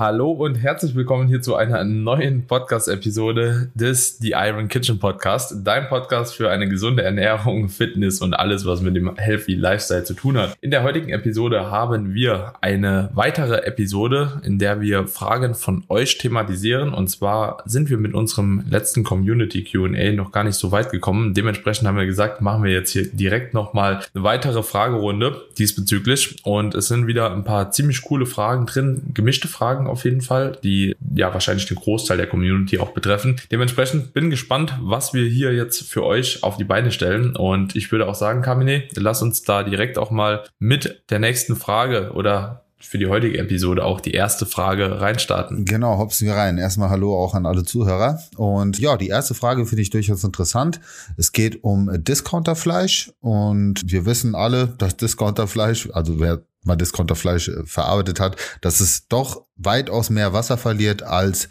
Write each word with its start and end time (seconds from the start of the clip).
Hallo 0.00 0.30
und 0.30 0.54
herzlich 0.54 0.94
willkommen 0.94 1.28
hier 1.28 1.42
zu 1.42 1.56
einer 1.56 1.84
neuen 1.84 2.46
Podcast-Episode 2.46 3.70
des 3.74 4.16
The 4.16 4.30
Iron 4.30 4.68
Kitchen 4.68 4.98
Podcast, 4.98 5.56
dein 5.62 5.90
Podcast 5.90 6.34
für 6.34 6.48
eine 6.48 6.70
gesunde 6.70 7.02
Ernährung, 7.02 7.68
Fitness 7.68 8.22
und 8.22 8.32
alles, 8.32 8.64
was 8.64 8.80
mit 8.80 8.96
dem 8.96 9.14
Healthy 9.18 9.56
Lifestyle 9.56 10.04
zu 10.04 10.14
tun 10.14 10.38
hat. 10.38 10.56
In 10.62 10.70
der 10.70 10.84
heutigen 10.84 11.10
Episode 11.10 11.70
haben 11.70 12.14
wir 12.14 12.54
eine 12.62 13.10
weitere 13.12 13.58
Episode, 13.66 14.40
in 14.42 14.58
der 14.58 14.80
wir 14.80 15.06
Fragen 15.06 15.54
von 15.54 15.84
euch 15.90 16.16
thematisieren. 16.16 16.94
Und 16.94 17.08
zwar 17.08 17.62
sind 17.66 17.90
wir 17.90 17.98
mit 17.98 18.14
unserem 18.14 18.64
letzten 18.70 19.04
Community 19.04 19.64
QA 19.64 20.12
noch 20.12 20.32
gar 20.32 20.44
nicht 20.44 20.56
so 20.56 20.72
weit 20.72 20.90
gekommen. 20.90 21.34
Dementsprechend 21.34 21.86
haben 21.86 21.98
wir 21.98 22.06
gesagt, 22.06 22.40
machen 22.40 22.64
wir 22.64 22.72
jetzt 22.72 22.92
hier 22.92 23.06
direkt 23.12 23.52
nochmal 23.52 24.00
eine 24.14 24.24
weitere 24.24 24.62
Fragerunde 24.62 25.42
diesbezüglich. 25.58 26.36
Und 26.42 26.74
es 26.74 26.88
sind 26.88 27.06
wieder 27.06 27.34
ein 27.34 27.44
paar 27.44 27.70
ziemlich 27.70 28.00
coole 28.00 28.24
Fragen 28.24 28.64
drin, 28.64 29.02
gemischte 29.12 29.46
Fragen 29.46 29.89
auf 29.90 30.04
jeden 30.04 30.20
Fall, 30.20 30.58
die 30.62 30.96
ja 31.14 31.32
wahrscheinlich 31.32 31.66
den 31.66 31.76
Großteil 31.76 32.16
der 32.16 32.26
Community 32.26 32.78
auch 32.78 32.92
betreffen. 32.92 33.36
Dementsprechend 33.50 34.12
bin 34.12 34.30
gespannt, 34.30 34.78
was 34.80 35.12
wir 35.14 35.26
hier 35.28 35.52
jetzt 35.52 35.82
für 35.82 36.04
euch 36.04 36.42
auf 36.42 36.56
die 36.56 36.64
Beine 36.64 36.92
stellen. 36.92 37.36
Und 37.36 37.76
ich 37.76 37.90
würde 37.92 38.08
auch 38.08 38.14
sagen, 38.14 38.42
Kamine, 38.42 38.84
lass 38.94 39.22
uns 39.22 39.42
da 39.42 39.62
direkt 39.62 39.98
auch 39.98 40.10
mal 40.10 40.44
mit 40.58 41.02
der 41.10 41.18
nächsten 41.18 41.56
Frage 41.56 42.12
oder 42.14 42.64
für 42.82 42.98
die 42.98 43.06
heutige 43.06 43.38
Episode 43.38 43.84
auch 43.84 44.00
die 44.00 44.12
erste 44.12 44.46
Frage 44.46 45.00
reinstarten. 45.00 45.64
Genau, 45.64 45.98
hopsen 45.98 46.26
wir 46.26 46.34
rein. 46.34 46.56
Erstmal 46.58 46.88
Hallo 46.88 47.14
auch 47.14 47.34
an 47.34 47.46
alle 47.46 47.62
Zuhörer. 47.62 48.20
Und 48.36 48.78
ja, 48.78 48.96
die 48.96 49.08
erste 49.08 49.34
Frage 49.34 49.66
finde 49.66 49.82
ich 49.82 49.90
durchaus 49.90 50.24
interessant. 50.24 50.80
Es 51.16 51.32
geht 51.32 51.62
um 51.62 51.90
Discounterfleisch 51.92 53.12
und 53.20 53.82
wir 53.84 54.06
wissen 54.06 54.34
alle, 54.34 54.68
dass 54.78 54.96
Discounterfleisch, 54.96 55.90
also 55.92 56.20
wer 56.20 56.42
mal 56.62 56.76
Discounterfleisch 56.76 57.48
äh, 57.48 57.64
verarbeitet 57.64 58.20
hat, 58.20 58.36
dass 58.60 58.80
es 58.80 59.08
doch 59.08 59.46
weitaus 59.56 60.10
mehr 60.10 60.32
Wasser 60.32 60.58
verliert 60.58 61.02
als, 61.02 61.48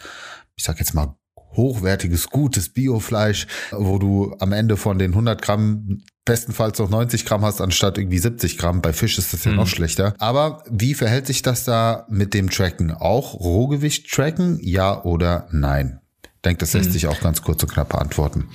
ich 0.56 0.64
sag 0.64 0.80
jetzt 0.80 0.94
mal, 0.94 1.16
hochwertiges, 1.56 2.30
gutes 2.30 2.70
Biofleisch, 2.70 3.48
wo 3.72 3.98
du 3.98 4.36
am 4.40 4.52
Ende 4.52 4.78
von 4.78 5.00
den 5.00 5.12
100 5.12 5.42
Gramm 5.42 6.02
bestenfalls 6.26 6.78
noch 6.78 6.90
90 6.90 7.26
Gramm 7.26 7.44
hast, 7.44 7.60
anstatt 7.60 7.98
irgendwie 7.98 8.20
70 8.20 8.58
Gramm. 8.58 8.82
Bei 8.82 8.94
Fisch 8.94 9.18
ist 9.18 9.34
das 9.34 9.46
ja 9.46 9.52
mhm. 9.52 9.58
noch 9.58 9.68
schlechter. 9.68 10.14
Aber 10.20 10.64
wie 10.70 10.94
verhält 10.94 11.26
sich 11.26 11.42
das 11.42 11.64
da 11.64 12.06
mit 12.10 12.36
dem 12.36 12.52
Tracken? 12.52 12.92
Auch 12.92 13.34
Rohgewicht 13.34 14.12
tracken? 14.12 14.60
Ja 14.62 15.04
oder 15.04 15.48
nein? 15.52 16.02
Ich 16.24 16.42
denke, 16.46 16.60
das 16.60 16.74
lässt 16.74 16.90
mhm. 16.90 16.94
sich 16.94 17.08
auch 17.08 17.20
ganz 17.20 17.42
kurz 17.42 17.64
und 17.64 17.72
knapp 17.74 17.90
beantworten. 17.90 18.48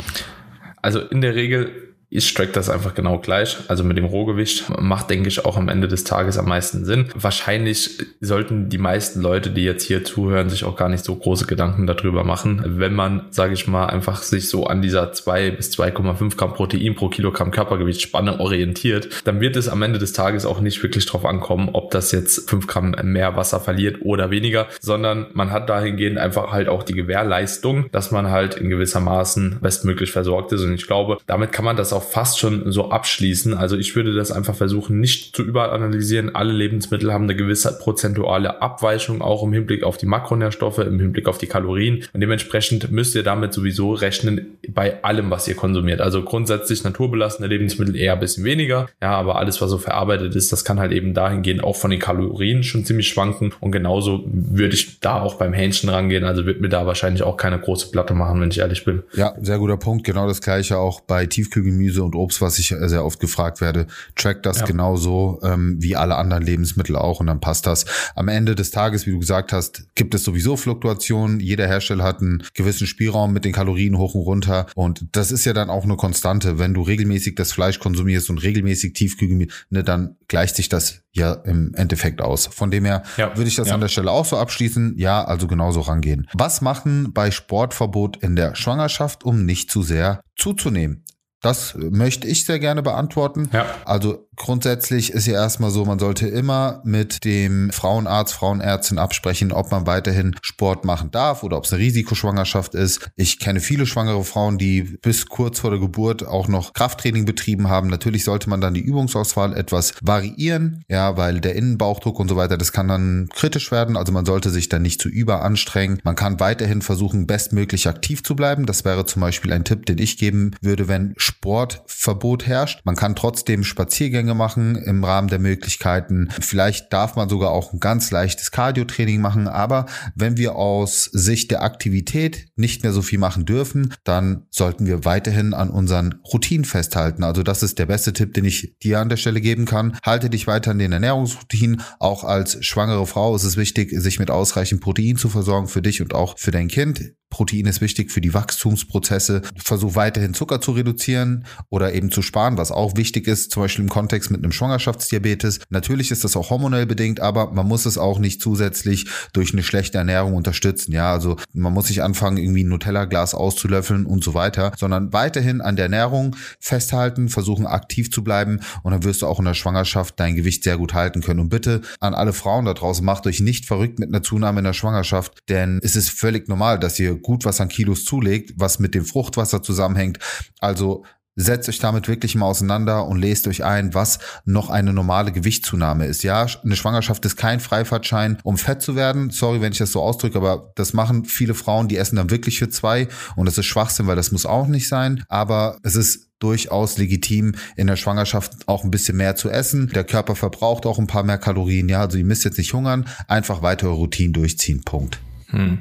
Also 0.83 1.01
in 1.01 1.21
der 1.21 1.35
Regel 1.35 1.84
ist 2.15 2.35
Track 2.37 2.53
das 2.53 2.71
einfach 2.71 2.95
genau 2.95 3.19
gleich. 3.19 3.59
Also 3.67 3.83
mit 3.83 3.99
dem 3.99 4.05
Rohgewicht 4.05 4.67
macht, 4.81 5.11
denke 5.11 5.29
ich, 5.29 5.45
auch 5.45 5.57
am 5.57 5.69
Ende 5.69 5.89
des 5.89 6.05
Tages 6.05 6.39
am 6.39 6.47
meisten 6.47 6.85
Sinn. 6.85 7.09
Wahrscheinlich 7.17 7.99
sollten 8.21 8.69
die 8.69 8.79
meisten 8.79 9.21
Leute, 9.21 9.51
die 9.51 9.65
jetzt 9.65 9.83
hier 9.83 10.05
zuhören, 10.05 10.49
sich 10.49 10.65
auch 10.65 10.77
gar 10.77 10.89
nicht 10.89 11.05
so 11.05 11.15
große 11.17 11.47
Gedanken 11.47 11.89
darüber 11.89 12.23
machen. 12.23 12.63
Wenn 12.65 12.95
man, 12.95 13.27
sage 13.31 13.55
ich 13.55 13.67
mal, 13.67 13.87
einfach 13.87 14.23
sich 14.23 14.49
so 14.49 14.67
an 14.67 14.81
dieser 14.81 15.13
2 15.13 15.51
bis 15.51 15.73
2,5 15.73 16.37
Gramm 16.37 16.55
Protein 16.55 16.95
pro 16.95 17.09
Kilogramm 17.09 17.51
Körpergewichtsspanne 17.51 18.39
orientiert, 18.39 19.09
dann 19.25 19.41
wird 19.41 19.57
es 19.57 19.69
am 19.69 19.83
Ende 19.83 19.99
des 19.99 20.13
Tages 20.13 20.47
auch 20.47 20.61
nicht 20.61 20.81
wirklich 20.85 21.07
drauf 21.07 21.25
ankommen, 21.25 21.71
ob 21.73 21.91
das 21.91 22.13
jetzt 22.13 22.49
5 22.49 22.69
Gramm 22.69 22.95
mehr 23.03 23.35
Wasser 23.35 23.59
verliert 23.59 24.03
oder 24.03 24.31
weniger, 24.31 24.69
sondern 24.81 25.27
man 25.33 25.51
hat 25.51 25.69
dahingehend 25.69 26.19
einfach 26.19 26.53
halt 26.53 26.69
auch 26.69 26.85
die 26.85 26.95
Gewährleistung, 26.95 27.91
dass 27.91 28.13
man 28.13 28.31
halt 28.31 28.55
in 28.55 28.71
gewissermaßen 28.71 29.59
bestmöglich 29.61 30.13
versorgt 30.13 30.53
ist. 30.53 30.63
Und 30.63 30.75
ich 30.75 30.87
glaube, 30.87 31.19
damit 31.27 31.51
kann 31.51 31.65
man 31.65 31.77
das 31.77 31.93
auch 31.93 32.04
fast 32.05 32.39
schon 32.39 32.71
so 32.71 32.91
abschließen. 32.91 33.55
Also 33.55 33.77
ich 33.77 33.97
würde 33.97 34.15
das 34.15 34.31
einfach 34.31 34.55
versuchen, 34.55 35.01
nicht 35.01 35.35
zu 35.35 35.43
überanalysieren. 35.43 36.35
Alle 36.35 36.53
Lebensmittel 36.53 37.13
haben 37.13 37.25
eine 37.25 37.37
gewisse 37.37 37.79
prozentuale 37.79 38.63
Abweichung, 38.63 39.23
auch 39.23 39.43
im 39.43 39.53
Hinblick 39.53 39.83
auf 39.83 39.97
die 39.97 40.07
Makronährstoffe, 40.07 40.79
im 40.79 41.01
Hinblick 41.01 41.29
auf 41.29 41.39
die 41.39 41.47
Kalorien. 41.47 42.05
Und 42.13 42.21
dementsprechend 42.21 42.91
müsst 42.91 43.15
ihr 43.15 43.23
damit 43.23 43.53
sowieso 43.53 43.93
rechnen 43.93 44.59
bei 44.69 45.03
allem, 45.03 45.31
was 45.31 45.49
ihr 45.49 45.55
konsumiert. 45.55 46.01
Also 46.01 46.23
grundsätzlich 46.23 46.85
naturbelassene 46.85 47.49
Lebensmittel 47.49 47.97
eher 47.97 48.15
ein 48.15 48.21
bisschen 48.21 48.45
weniger. 48.45 48.89
Ja, 49.03 49.13
aber 49.13 49.37
alles, 49.37 49.61
was 49.61 49.71
so 49.71 49.79
verarbeitet 49.79 50.35
ist, 50.35 50.53
das 50.53 50.65
kann 50.65 50.81
halt 50.81 50.93
eben 50.93 51.15
dahingehend 51.15 51.65
auch 51.65 51.77
von 51.77 51.91
den 51.91 52.01
Kalorien 52.01 52.63
schon 52.63 52.85
ziemlich 52.85 53.09
schwanken. 53.09 53.53
Und 53.61 53.73
genauso 53.73 54.25
würde 54.27 54.75
ich 54.75 55.01
da 55.01 55.21
auch 55.21 55.35
beim 55.35 55.53
Hähnchen 55.53 55.89
rangehen. 55.89 56.25
Also 56.25 56.47
wird 56.47 56.61
mir 56.61 56.69
da 56.69 56.87
wahrscheinlich 56.87 57.23
auch 57.23 57.37
keine 57.37 57.59
große 57.59 57.91
Platte 57.91 58.15
machen, 58.15 58.41
wenn 58.41 58.51
ich 58.51 58.59
ehrlich 58.59 58.85
bin. 58.85 59.03
Ja, 59.15 59.35
sehr 59.41 59.59
guter 59.59 59.77
Punkt. 59.77 60.05
Genau 60.05 60.27
das 60.27 60.41
gleiche 60.41 60.79
auch 60.79 61.01
bei 61.01 61.27
Tiefkühlgemüse 61.27 61.94
Gemüse 61.95 62.05
und 62.05 62.15
Obst, 62.15 62.41
was 62.41 62.59
ich 62.59 62.75
sehr 62.79 63.05
oft 63.05 63.21
gefragt 63.21 63.61
werde, 63.61 63.87
trackt 64.17 64.47
das 64.47 64.61
ja. 64.61 64.67
genauso 64.67 65.39
ähm, 65.43 65.77
wie 65.81 65.97
alle 65.97 66.17
anderen 66.17 66.43
Lebensmittel 66.43 66.97
auch 66.97 67.21
und 67.21 67.27
dann 67.27 67.41
passt 67.41 67.67
das. 67.67 67.85
Am 68.15 68.29
Ende 68.29 68.55
des 68.55 68.71
Tages, 68.71 69.07
wie 69.07 69.13
du 69.13 69.19
gesagt 69.19 69.53
hast, 69.53 69.87
gibt 69.95 70.15
es 70.15 70.25
sowieso 70.25 70.57
Fluktuationen. 70.57 71.41
Jeder 71.41 71.67
Hersteller 71.67 72.05
hat 72.05 72.21
einen 72.21 72.43
gewissen 72.55 72.87
Spielraum 72.87 73.33
mit 73.33 73.45
den 73.45 73.53
Kalorien 73.53 73.99
hoch 73.99 74.15
und 74.15 74.23
runter 74.23 74.67
und 74.75 75.07
das 75.13 75.31
ist 75.31 75.45
ja 75.45 75.53
dann 75.53 75.71
auch 75.71 75.85
eine 75.85 75.97
Konstante. 75.97 76.59
Wenn 76.59 76.75
du 76.75 76.83
regelmäßig 76.83 77.37
das 77.37 77.53
Fleisch 77.53 77.79
konsumierst 77.79 78.31
und 78.31 78.39
regelmäßig 78.39 78.95
Tiefkühlgemüse, 78.95 79.51
ne, 79.71 79.85
dann 79.85 80.17
gleicht 80.29 80.57
sich 80.57 80.69
das 80.69 81.03
ja 81.13 81.33
im 81.33 81.75
Endeffekt 81.75 82.21
aus. 82.21 82.47
Von 82.47 82.71
dem 82.71 82.85
her 82.85 83.03
ja. 83.17 83.37
würde 83.37 83.49
ich 83.49 83.57
das 83.57 83.69
ja. 83.69 83.75
an 83.75 83.81
der 83.81 83.89
Stelle 83.89 84.11
auch 84.11 84.25
so 84.25 84.37
abschließen. 84.37 84.95
Ja, 84.99 85.25
also 85.25 85.47
genauso 85.47 85.81
rangehen. 85.81 86.29
Was 86.35 86.61
machen 86.61 87.13
bei 87.13 87.31
Sportverbot 87.31 88.17
in 88.17 88.35
der 88.35 88.57
Schwangerschaft, 88.57 89.25
um 89.25 89.45
nicht 89.45 89.71
zu 89.71 89.83
sehr 89.83 90.21
zuzunehmen? 90.37 91.05
Das 91.45 91.75
möchte 91.77 92.27
ich 92.27 92.47
sehr 92.47 92.59
gerne 92.59 92.83
beantworten. 92.83 93.51
Ja. 93.53 93.67
Also 93.85 94.27
grundsätzlich 94.37 95.13
ist 95.13 95.27
ja 95.27 95.35
erstmal 95.35 95.71
so, 95.71 95.85
man 95.85 95.99
sollte 95.99 96.27
immer 96.27 96.81
mit 96.85 97.25
dem 97.25 97.71
Frauenarzt, 97.71 98.35
Frauenärztin 98.35 98.99
absprechen, 98.99 99.53
ob 99.53 99.71
man 99.71 99.87
weiterhin 99.87 100.35
Sport 100.43 100.85
machen 100.85 101.11
darf 101.11 101.43
oder 101.43 101.57
ob 101.57 101.65
es 101.65 101.73
eine 101.73 101.83
Risikoschwangerschaft 101.83 102.75
ist. 102.75 103.11
Ich 103.17 103.39
kenne 103.39 103.61
viele 103.61 103.87
schwangere 103.87 104.25
Frauen, 104.25 104.59
die 104.59 104.83
bis 104.83 105.27
kurz 105.27 105.61
vor 105.61 105.71
der 105.71 105.81
Geburt 105.81 106.27
auch 106.27 106.49
noch 106.49 106.73
Krafttraining 106.73 107.25
betrieben 107.25 107.69
haben. 107.69 107.89
Natürlich 107.89 108.25
sollte 108.25 108.49
man 108.49 108.61
dann 108.61 108.75
die 108.75 108.81
Übungsauswahl 108.81 109.57
etwas 109.57 109.95
variieren, 110.03 110.85
ja, 110.89 111.17
weil 111.17 111.41
der 111.41 111.55
Innenbauchdruck 111.55 112.19
und 112.19 112.29
so 112.29 112.37
weiter, 112.37 112.59
das 112.59 112.73
kann 112.73 112.89
dann 112.89 113.29
kritisch 113.35 113.71
werden. 113.71 113.97
Also 113.97 114.13
man 114.13 114.25
sollte 114.25 114.51
sich 114.51 114.69
dann 114.69 114.83
nicht 114.83 115.01
zu 115.01 115.09
überanstrengen. 115.09 116.01
Man 116.05 116.17
kann 116.17 116.41
weiterhin 116.41 116.83
versuchen, 116.83 117.27
bestmöglich 117.27 117.89
aktiv 117.89 118.23
zu 118.23 118.35
bleiben. 118.35 118.67
Das 118.67 118.85
wäre 118.85 119.07
zum 119.07 119.21
Beispiel 119.21 119.53
ein 119.53 119.65
Tipp, 119.65 119.87
den 119.87 119.99
ich 119.99 120.19
geben 120.19 120.53
würde, 120.61 120.89
wenn 120.89 121.15
Sportverbot 121.17 122.47
herrscht. 122.47 122.81
Man 122.85 122.97
kann 122.97 123.15
trotzdem 123.15 123.65
Spaziergänge 123.65 124.24
machen 124.33 124.77
im 124.77 125.05
Rahmen 125.05 125.29
der 125.29 125.39
Möglichkeiten. 125.39 126.31
Vielleicht 126.41 126.93
darf 126.95 127.17
man 127.17 127.29
sogar 127.29 127.51
auch 127.51 127.75
ein 127.75 127.81
ganz 127.81 128.11
leichtes 128.11 128.51
Cardio-Training 128.51 129.21
machen. 129.21 129.49
Aber 129.49 129.85
wenn 130.15 130.39
wir 130.39 130.57
aus 130.57 131.05
Sicht 131.13 131.51
der 131.51 131.63
Aktivität 131.63 132.47
nicht 132.57 132.83
mehr 132.83 132.93
so 132.93 133.03
viel 133.03 133.19
machen 133.19 133.45
dürfen, 133.45 133.93
dann 134.05 134.47
sollten 134.51 134.87
wir 134.87 135.05
weiterhin 135.05 135.53
an 135.53 135.69
unseren 135.69 136.21
Routinen 136.33 136.65
festhalten. 136.65 137.25
Also 137.25 137.43
das 137.43 137.63
ist 137.63 137.79
der 137.79 137.87
beste 137.87 138.13
Tipp, 138.13 138.33
den 138.33 138.47
ich 138.47 138.79
dir 138.83 139.01
an 139.01 139.09
der 139.09 139.17
Stelle 139.17 139.41
geben 139.41 139.67
kann. 139.67 139.99
Halte 140.03 140.31
dich 140.31 140.47
weiter 140.47 140.71
an 140.71 140.79
den 140.79 140.93
Ernährungsroutinen. 140.93 141.83
Auch 141.99 142.25
als 142.25 142.65
schwangere 142.65 143.07
Frau 143.07 143.35
ist 143.35 143.45
es 143.45 143.57
wichtig, 143.57 143.91
sich 143.93 144.19
mit 144.19 144.31
ausreichend 144.31 144.81
Protein 144.81 145.17
zu 145.17 145.29
versorgen 145.29 145.69
für 145.69 145.83
dich 145.83 146.01
und 146.01 146.15
auch 146.15 146.39
für 146.39 146.53
dein 146.53 146.69
Kind. 146.69 147.13
Protein 147.35 147.67
ist 147.67 147.81
wichtig 147.81 148.13
für 148.13 148.21
die 148.21 148.33
Wachstumsprozesse. 148.33 149.43
Versuch 149.57 149.97
weiterhin 149.97 150.35
Zucker 150.35 150.61
zu 150.61 150.71
reduzieren 150.71 151.47
oder 151.69 151.93
eben 151.93 152.13
zu 152.13 152.23
sparen, 152.23 152.59
was 152.59 152.71
auch 152.71 152.97
wichtig 152.97 153.27
ist, 153.27 153.51
zum 153.51 153.65
Beispiel 153.65 153.83
im 153.83 153.91
Kontext 153.91 154.31
mit 154.31 154.41
einem 154.41 154.53
Schwangerschaftsdiabetes. 154.53 155.59
Natürlich 155.69 156.13
ist 156.13 156.23
das 156.23 156.37
auch 156.37 156.51
hormonell 156.51 156.87
bedingt, 156.87 157.19
aber 157.19 157.51
man 157.51 157.67
muss 157.67 157.87
es 157.87 157.99
auch 157.99 158.21
nicht 158.21 158.41
zusätzlich 158.41 159.07
durch 159.33 159.53
eine 159.53 159.65
schlechte 159.65 159.99
Ernährung 159.99 160.35
unterstützen. 160.35 160.93
Ja, 160.93 161.13
also 161.13 161.35
man 161.53 161.73
muss 161.73 161.89
nicht 161.89 162.05
anfangen, 162.05 162.37
irgendwie 162.37 162.63
ein 162.63 162.69
Nutella-Glas 162.69 163.35
auszulöffeln 163.35 164.07
und 164.07 164.23
so 164.23 164.35
weiter, 164.35 164.71
sondern 164.79 165.13
weiterhin 165.13 165.61
an 165.61 165.75
der 165.75 165.87
Ernährung 165.87 166.37
festhalten, 166.61 167.29
versuchen 167.29 167.67
aktiv 167.67 168.13
zu 168.13 168.23
bleiben 168.23 168.61
und 168.85 168.93
dann 168.93 169.03
wirst 169.03 169.23
du 169.23 169.27
auch 169.27 169.41
in 169.41 169.45
der 169.45 169.55
Schwangerschaft 169.55 170.21
dein 170.21 170.37
Gewicht 170.37 170.63
sehr 170.63 170.79
gut 170.79 170.95
halten 170.95 171.21
können. 171.21 171.41
Und 171.41 171.49
bitte 171.49 171.81
an 171.99 172.15
alle 172.15 172.33
Frauen 172.33 172.65
da 172.65 172.75
draußen, 172.75 173.05
macht 173.05 173.27
euch 173.27 173.41
nicht 173.41 173.67
verrückt 173.67 173.99
mit 173.99 174.11
einer 174.11 174.23
Zunahme 174.23 174.61
in 174.61 174.65
der 174.67 174.73
Schwangerschaft, 174.73 175.39
denn 175.49 175.81
es 175.83 175.97
ist 175.97 176.11
völlig 176.11 176.49
normal, 176.49 176.79
dass 176.79 177.01
ihr 177.01 177.24
gut 177.25 177.45
was 177.45 177.61
an 177.61 177.69
Kilos 177.69 178.05
zulegt, 178.05 178.53
was 178.57 178.79
mit 178.79 178.95
dem 178.95 179.05
Fruchtwasser 179.05 179.63
zusammenhängt. 179.63 180.19
Also 180.61 181.05
setzt 181.37 181.69
euch 181.69 181.79
damit 181.79 182.09
wirklich 182.09 182.35
mal 182.35 182.47
auseinander 182.47 183.07
und 183.07 183.19
lest 183.19 183.49
euch 183.49 183.65
ein, 183.65 183.95
was 183.95 184.19
noch 184.45 184.71
eine 184.71 184.93
normale 184.93 185.33
Gewichtszunahme 185.33 186.07
ist. 186.07 186.23
Ja, 186.23 186.47
eine 186.63 186.77
Schwangerschaft 186.77 187.25
ist 187.25 187.37
kein 187.37 187.61
Freifahrtschein, 187.61 188.39
um 188.45 188.57
fett 188.57 188.83
zu 188.83 188.95
werden. 188.95 189.31
Sorry, 189.31 189.61
wenn 189.61 189.73
ich 189.73 189.79
das 189.79 189.93
so 189.93 190.01
ausdrücke, 190.01 190.39
aber 190.39 190.73
das 190.77 190.93
machen 190.93 191.25
viele 191.25 191.55
Frauen, 191.55 191.89
die 191.89 191.97
essen 191.97 192.17
dann 192.17 192.31
wirklich 192.31 192.59
für 192.59 192.69
zwei 192.69 193.09
und 193.37 193.47
das 193.47 193.59
ist 193.59 193.67
Schwachsinn, 193.67 194.07
weil 194.07 194.17
das 194.17 194.33
muss 194.33 194.47
auch 194.47 194.67
nicht 194.67 194.89
sein. 194.89 195.25
Aber 195.29 195.79
es 195.83 195.97
ist 195.97 196.31
durchaus 196.39 196.99
legitim, 196.99 197.55
in 197.77 197.87
der 197.87 197.97
Schwangerschaft 197.97 198.69
auch 198.69 198.85
ein 198.85 198.91
bisschen 198.91 199.17
mehr 199.17 199.35
zu 199.35 199.49
essen. 199.49 199.91
Der 199.95 200.05
Körper 200.05 200.37
verbraucht 200.37 200.85
auch 200.85 200.99
ein 200.99 201.07
paar 201.07 201.23
mehr 201.23 201.39
Kalorien. 201.39 201.89
Ja, 201.89 202.01
also 202.01 202.19
ihr 202.19 202.25
müsst 202.25 202.45
jetzt 202.45 202.59
nicht 202.59 202.75
hungern, 202.75 203.09
einfach 203.29 203.63
weitere 203.63 203.91
Routinen 203.91 204.35
durchziehen. 204.35 204.83
Punkt. 204.85 205.19
Hm. 205.55 205.79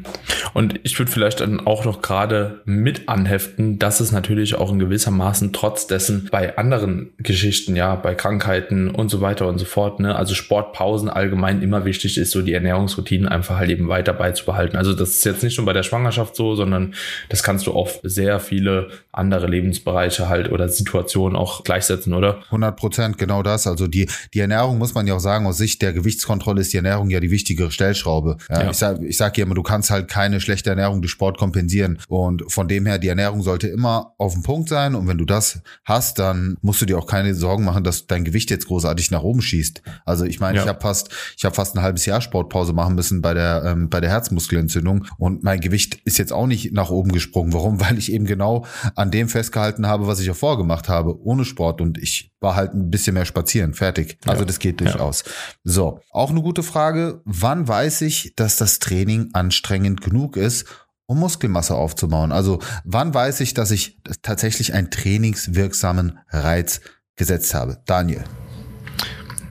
Und 0.53 0.79
ich 0.83 0.97
würde 0.99 1.11
vielleicht 1.11 1.39
dann 1.39 1.65
auch 1.65 1.83
noch 1.83 2.03
gerade 2.03 2.61
mit 2.65 3.09
anheften, 3.09 3.79
dass 3.79 3.99
es 3.99 4.11
natürlich 4.11 4.53
auch 4.53 4.71
in 4.71 4.77
gewissermaßen 4.77 5.51
trotz 5.51 5.87
dessen 5.87 6.29
bei 6.31 6.57
anderen 6.57 7.11
Geschichten, 7.17 7.75
ja, 7.75 7.95
bei 7.95 8.13
Krankheiten 8.13 8.91
und 8.91 9.09
so 9.09 9.19
weiter 9.21 9.47
und 9.47 9.57
so 9.57 9.65
fort, 9.65 9.99
ne, 9.99 10.15
also 10.15 10.35
Sportpausen 10.35 11.09
allgemein 11.09 11.63
immer 11.63 11.85
wichtig 11.85 12.19
ist, 12.19 12.31
so 12.31 12.43
die 12.43 12.53
Ernährungsroutinen 12.53 13.27
einfach 13.27 13.57
halt 13.57 13.71
eben 13.71 13.87
weiter 13.87 14.13
beizubehalten. 14.13 14.77
Also 14.77 14.93
das 14.93 15.09
ist 15.09 15.25
jetzt 15.25 15.43
nicht 15.43 15.57
nur 15.57 15.65
bei 15.65 15.73
der 15.73 15.83
Schwangerschaft 15.83 16.35
so, 16.35 16.55
sondern 16.55 16.93
das 17.29 17.41
kannst 17.41 17.65
du 17.65 17.71
auf 17.71 17.99
sehr 18.03 18.39
viele 18.39 18.89
andere 19.11 19.47
Lebensbereiche 19.47 20.29
halt 20.29 20.51
oder 20.51 20.69
Situationen 20.69 21.35
auch 21.35 21.63
gleichsetzen, 21.63 22.13
oder? 22.13 22.43
100 22.45 22.75
Prozent, 22.75 23.17
genau 23.17 23.41
das. 23.41 23.65
Also 23.65 23.87
die, 23.87 24.07
die 24.35 24.39
Ernährung 24.39 24.77
muss 24.77 24.93
man 24.93 25.07
ja 25.07 25.15
auch 25.15 25.19
sagen, 25.19 25.47
aus 25.47 25.57
Sicht 25.57 25.81
der 25.81 25.93
Gewichtskontrolle 25.93 26.61
ist 26.61 26.73
die 26.73 26.77
Ernährung 26.77 27.09
ja 27.09 27.19
die 27.19 27.31
wichtigere 27.31 27.71
Stellschraube. 27.71 28.37
Ja, 28.49 28.63
ja. 28.63 28.69
Ich 28.69 28.77
sage 28.77 29.05
ich 29.05 29.17
sag 29.17 29.37
ja 29.37 29.45
immer, 29.45 29.55
du 29.55 29.62
kannst 29.63 29.89
halt 29.89 30.07
keine 30.07 30.39
schlechte 30.39 30.69
Ernährung 30.69 31.01
durch 31.01 31.11
Sport 31.11 31.37
kompensieren. 31.37 31.99
Und 32.07 32.51
von 32.51 32.67
dem 32.67 32.85
her, 32.85 32.99
die 32.99 33.07
Ernährung 33.07 33.41
sollte 33.41 33.67
immer 33.67 34.13
auf 34.17 34.33
dem 34.33 34.43
Punkt 34.43 34.69
sein. 34.69 34.95
Und 34.95 35.07
wenn 35.07 35.17
du 35.17 35.25
das 35.25 35.61
hast, 35.85 36.19
dann 36.19 36.57
musst 36.61 36.81
du 36.81 36.85
dir 36.85 36.97
auch 36.97 37.07
keine 37.07 37.33
Sorgen 37.35 37.63
machen, 37.63 37.83
dass 37.83 38.07
dein 38.07 38.23
Gewicht 38.23 38.49
jetzt 38.49 38.67
großartig 38.67 39.11
nach 39.11 39.23
oben 39.23 39.41
schießt. 39.41 39.81
Also 40.05 40.25
ich 40.25 40.39
meine, 40.39 40.57
ja. 40.57 40.63
ich 40.63 40.69
habe 40.69 40.81
fast, 40.81 41.09
ich 41.37 41.45
habe 41.45 41.55
fast 41.55 41.75
ein 41.75 41.81
halbes 41.81 42.05
Jahr 42.05 42.21
Sportpause 42.21 42.73
machen 42.73 42.95
müssen 42.95 43.21
bei 43.21 43.33
der, 43.33 43.63
ähm, 43.65 43.89
bei 43.89 43.99
der 43.99 44.09
Herzmuskelentzündung. 44.09 45.05
Und 45.17 45.43
mein 45.43 45.59
Gewicht 45.59 45.95
ist 46.05 46.17
jetzt 46.17 46.33
auch 46.33 46.47
nicht 46.47 46.73
nach 46.73 46.89
oben 46.89 47.11
gesprungen. 47.11 47.53
Warum? 47.53 47.79
Weil 47.83 47.97
ich 47.97 48.11
eben 48.11 48.25
genau 48.25 48.65
an 48.95 49.11
dem 49.11 49.29
festgehalten 49.29 49.87
habe, 49.87 50.07
was 50.07 50.19
ich 50.19 50.29
auch 50.29 50.35
vorgemacht 50.35 50.89
habe, 50.89 51.21
ohne 51.23 51.45
Sport. 51.45 51.81
Und 51.81 51.97
ich 51.97 52.31
war 52.43 52.55
halt 52.55 52.73
ein 52.73 52.91
bisschen 52.91 53.15
mehr 53.15 53.25
spazieren. 53.25 53.73
Fertig. 53.73 54.17
Also 54.25 54.41
ja. 54.41 54.45
das 54.45 54.59
geht 54.59 54.81
durchaus. 54.81 55.23
Ja. 55.25 55.31
So, 55.63 55.99
auch 56.11 56.29
eine 56.29 56.41
gute 56.41 56.61
Frage. 56.61 57.21
Wann 57.25 57.67
weiß 57.67 58.01
ich, 58.01 58.33
dass 58.35 58.57
das 58.57 58.79
Training 58.79 59.29
anstrengend 59.53 60.01
genug 60.01 60.35
ist, 60.35 60.65
um 61.05 61.19
Muskelmasse 61.19 61.75
aufzubauen? 61.75 62.31
Also 62.31 62.59
wann 62.83 63.13
weiß 63.13 63.41
ich, 63.41 63.53
dass 63.53 63.69
ich 63.71 64.01
tatsächlich 64.23 64.73
einen 64.73 64.89
trainingswirksamen 64.89 66.17
Reiz 66.29 66.81
gesetzt 67.15 67.53
habe? 67.53 67.77
Daniel. 67.85 68.23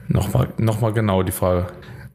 Nochmal, 0.09 0.53
nochmal 0.57 0.93
genau 0.93 1.23
die 1.23 1.31
Frage. 1.31 1.67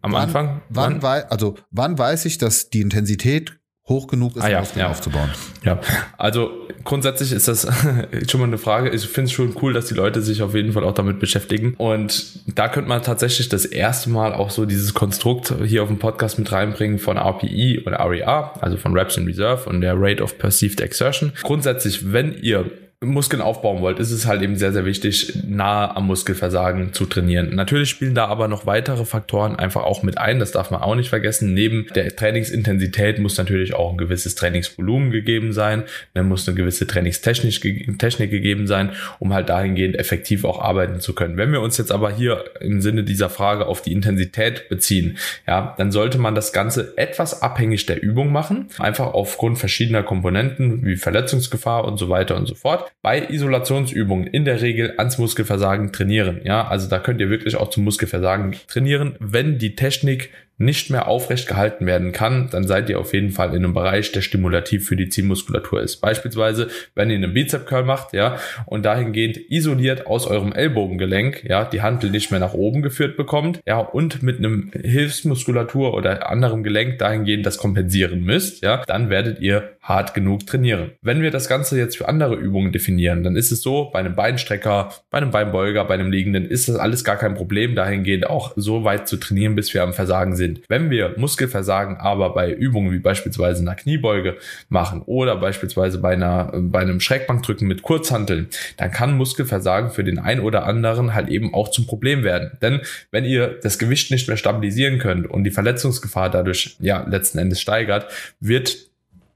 Am 0.03 0.13
wann, 0.13 0.23
Anfang? 0.23 0.63
Wann, 0.69 1.03
wann, 1.03 1.23
also 1.31 1.57
wann 1.71 1.99
weiß 1.99 2.27
ich, 2.27 2.37
dass 2.37 2.69
die 2.69 2.83
Intensität 2.83 3.58
hoch 3.89 4.07
genug 4.07 4.37
ist, 4.37 4.43
ah, 4.43 4.51
ja, 4.51 4.63
ja. 4.77 4.89
aufzubauen. 4.89 5.31
Ja, 5.65 5.81
also 6.17 6.51
grundsätzlich 6.85 7.33
ist 7.33 7.49
das 7.49 7.67
schon 8.31 8.41
mal 8.41 8.47
eine 8.47 8.59
Frage. 8.59 8.91
Ich 8.91 9.07
finde 9.07 9.29
es 9.29 9.33
schon 9.33 9.57
cool, 9.63 9.73
dass 9.73 9.87
die 9.87 9.95
Leute 9.95 10.21
sich 10.23 10.43
auf 10.43 10.55
jeden 10.55 10.73
Fall 10.73 10.85
auch 10.85 10.95
damit 10.95 11.21
beschäftigen. 11.21 11.75
Und 11.79 12.41
da 12.55 12.69
könnte 12.69 12.89
man 12.89 13.03
tatsächlich 13.03 13.49
das 13.49 13.65
erste 13.65 14.11
Mal 14.11 14.35
auch 14.35 14.51
so 14.51 14.67
dieses 14.67 14.95
Konstrukt 14.95 15.55
hier 15.65 15.83
auf 15.83 15.89
dem 15.89 15.99
Podcast 15.99 16.39
mit 16.39 16.53
reinbringen 16.53 16.99
von 16.99 17.17
RPE 17.17 17.83
und 17.85 17.95
RER, 17.95 18.53
also 18.61 18.77
von 18.77 18.93
Reps 18.93 19.17
in 19.17 19.27
Reserve 19.27 19.69
und 19.69 19.81
der 19.81 19.95
Rate 19.97 20.23
of 20.23 20.39
Perceived 20.39 20.81
Exertion. 20.81 21.33
Grundsätzlich, 21.43 22.13
wenn 22.13 22.37
ihr 22.43 22.71
Muskeln 23.01 23.41
aufbauen 23.41 23.81
wollt, 23.81 24.01
ist 24.01 24.11
es 24.11 24.27
halt 24.27 24.43
eben 24.43 24.57
sehr, 24.57 24.73
sehr 24.73 24.85
wichtig, 24.85 25.45
nahe 25.47 25.97
am 25.97 26.09
Muskelversagen 26.09 26.93
zu 26.93 27.07
trainieren. 27.07 27.55
Natürlich 27.55 27.91
spielen 27.91 28.17
da 28.17 28.27
aber 28.27 28.49
noch 28.49 28.67
weitere 28.67 29.05
Faktoren 29.05 29.55
einfach 29.55 29.85
auch 29.85 30.03
mit 30.03 30.19
ein. 30.19 30.41
Das 30.41 30.51
darf 30.51 30.73
man 30.73 30.83
auch 30.83 30.97
nicht 30.97 31.09
vergessen. 31.09 31.55
Neben 31.55 31.87
der 31.95 32.17
Trainingsintensität 32.17 33.21
muss 33.21 33.39
natürlich 33.39 33.73
auch 33.75 33.93
ein 33.93 33.99
gewisses 33.99 34.35
Trainingsvolumen 34.35 35.13
gegeben 35.13 35.53
sein. 35.53 35.85
Dann 36.15 36.27
muss 36.27 36.49
eine 36.49 36.57
gewisse 36.57 36.89
Trainingstechnik 36.89 37.99
Technik 37.99 38.31
gegeben 38.33 38.67
sein, 38.67 38.91
um 39.21 39.33
halt 39.33 39.49
dahingehend 39.49 39.95
effektiv 39.95 40.45
auch 40.45 40.61
arbeiten 40.61 40.99
zu 40.99 41.15
können. 41.15 41.37
Wenn 41.37 41.53
wir 41.53 41.61
uns 41.61 41.79
jetzt 41.79 41.93
aber 41.93 42.11
hier 42.11 42.47
im 42.61 42.81
Sinne 42.81 43.05
dieser 43.05 43.31
Frage 43.31 43.67
auf 43.67 43.81
die 43.81 43.93
Intensität 43.93 44.69
beziehen, 44.69 45.19
ja, 45.47 45.77
dann 45.79 45.93
sollte 45.93 46.19
man 46.19 46.35
das 46.35 46.53
Ganze 46.53 46.95
etwas 46.97 47.43
abhängig 47.43 47.87
der 47.87 48.03
Übung 48.03 48.33
machen. 48.33 48.71
Einfach 48.79 49.15
aufgrund 49.15 49.59
verschiedener 49.59 50.03
Komponenten 50.03 50.85
wie 50.85 50.97
Verletzungsgefahr 50.97 51.85
und 51.85 51.97
so 51.99 52.09
weiter 52.09 52.35
und 52.35 52.47
so 52.47 52.57
fort 52.57 52.88
bei 53.03 53.29
Isolationsübungen 53.29 54.27
in 54.27 54.45
der 54.45 54.61
Regel 54.61 54.95
ans 54.99 55.19
Muskelversagen 55.19 55.93
trainieren. 55.93 56.41
Ja, 56.45 56.67
also 56.67 56.89
da 56.89 56.99
könnt 56.99 57.21
ihr 57.21 57.31
wirklich 57.31 57.57
auch 57.57 57.71
zum 57.71 57.85
Muskelversagen 57.85 58.57
trainieren, 58.67 59.17
wenn 59.21 59.59
die 59.59 59.77
Technik 59.77 60.31
nicht 60.59 60.91
mehr 60.91 61.07
aufrecht 61.07 61.47
gehalten 61.47 61.87
werden 61.87 62.13
kann, 62.13 62.49
dann 62.51 62.67
seid 62.67 62.91
ihr 62.91 62.99
auf 62.99 63.15
jeden 63.15 63.31
Fall 63.31 63.51
in 63.51 63.65
einem 63.65 63.75
Bereich, 63.75 64.11
der 64.13 64.21
stimulativ 64.21 64.87
für 64.87 64.97
die 64.97 65.09
Zielmuskulatur 65.09 65.81
ist. 65.81 65.99
Beispielsweise, 65.99 66.69
wenn 66.97 67.11
ihr 67.11 67.17
einen 67.17 67.33
Bizep 67.33 67.67
Curl 67.67 67.85
macht, 67.85 68.13
ja, 68.13 68.39
und 68.67 68.85
dahingehend 68.85 69.39
isoliert 69.51 70.07
aus 70.07 70.27
eurem 70.27 70.53
Ellbogengelenk, 70.53 71.45
ja, 71.45 71.65
die 71.65 71.81
Handel 71.81 72.11
nicht 72.11 72.33
mehr 72.33 72.41
nach 72.41 72.55
oben 72.55 72.83
geführt 72.83 73.17
bekommt, 73.17 73.61
ja, 73.67 73.79
und 73.79 74.23
mit 74.23 74.39
einem 74.39 74.73
Hilfsmuskulatur 74.73 75.95
oder 75.95 76.29
anderem 76.29 76.65
Gelenk 76.65 76.99
dahingehend 76.99 77.47
das 77.47 77.57
kompensieren 77.57 78.25
müsst, 78.25 78.63
ja, 78.63 78.83
dann 78.87 79.11
werdet 79.11 79.41
ihr 79.41 79.77
hart 79.81 80.13
genug 80.13 80.47
trainieren. 80.47 80.91
Wenn 81.01 81.23
wir 81.23 81.31
das 81.31 81.49
Ganze 81.49 81.79
jetzt 81.79 81.97
für 81.97 82.09
andere 82.09 82.35
Übungen 82.35 82.73
definieren, 82.73 83.23
dann 83.23 83.37
ist 83.37 83.53
es 83.53 83.63
so, 83.63 83.91
bei 83.93 84.01
einem 84.01 84.17
Beinstrecker, 84.17 84.93
bei 85.11 85.19
einem 85.19 85.31
Beinbeuger, 85.31 85.85
bei 85.85 85.95
einem 85.95 86.11
Liegenden 86.11 86.45
ist 86.45 86.69
das 86.69 86.77
alles 86.77 87.05
gar 87.05 87.17
kein 87.17 87.35
Problem, 87.35 87.75
dahingehend 87.75 88.29
auch 88.29 88.53
so 88.57 88.85
weit 88.85 89.09
zu 89.09 89.17
trainieren, 89.17 89.55
bis 89.55 89.73
wir 89.73 89.83
am 89.83 89.95
Versagen 89.95 90.37
sind 90.37 90.48
sind. 90.49 90.65
Wenn 90.69 90.91
wir 90.91 91.15
Muskelversagen 91.17 91.97
aber 91.97 92.35
bei 92.35 92.53
Übungen 92.53 92.93
wie 92.93 92.99
beispielsweise 92.99 93.63
einer 93.63 93.75
Kniebeuge 93.75 94.37
machen 94.69 95.03
oder 95.03 95.37
beispielsweise 95.37 95.99
bei 95.99 96.13
einer, 96.13 96.53
bei 96.55 96.81
einem 96.81 97.01
Schrägbankdrücken 97.01 97.69
mit 97.69 97.83
Kurzhanteln, 97.83 98.49
dann 98.77 98.91
kann 98.91 99.17
Muskelversagen 99.17 99.91
für 99.91 100.05
den 100.05 100.19
einen 100.19 100.41
oder 100.41 100.65
anderen 100.65 101.15
halt 101.15 101.29
eben 101.29 101.55
auch 101.55 101.71
zum 101.71 101.87
Problem 101.87 102.25
werden. 102.25 102.57
Denn 102.63 102.81
wenn 103.11 103.25
ihr 103.25 103.59
das 103.63 103.79
Gewicht 103.79 104.11
nicht 104.11 104.29
mehr 104.29 104.37
stabilisieren 104.37 104.99
könnt 104.99 105.29
und 105.29 105.45
die 105.45 105.51
Verletzungsgefahr 105.51 106.31
dadurch 106.31 106.77
ja 106.81 107.07
letzten 107.09 107.39
Endes 107.39 107.61
steigert, 107.61 108.11
wird 108.41 108.89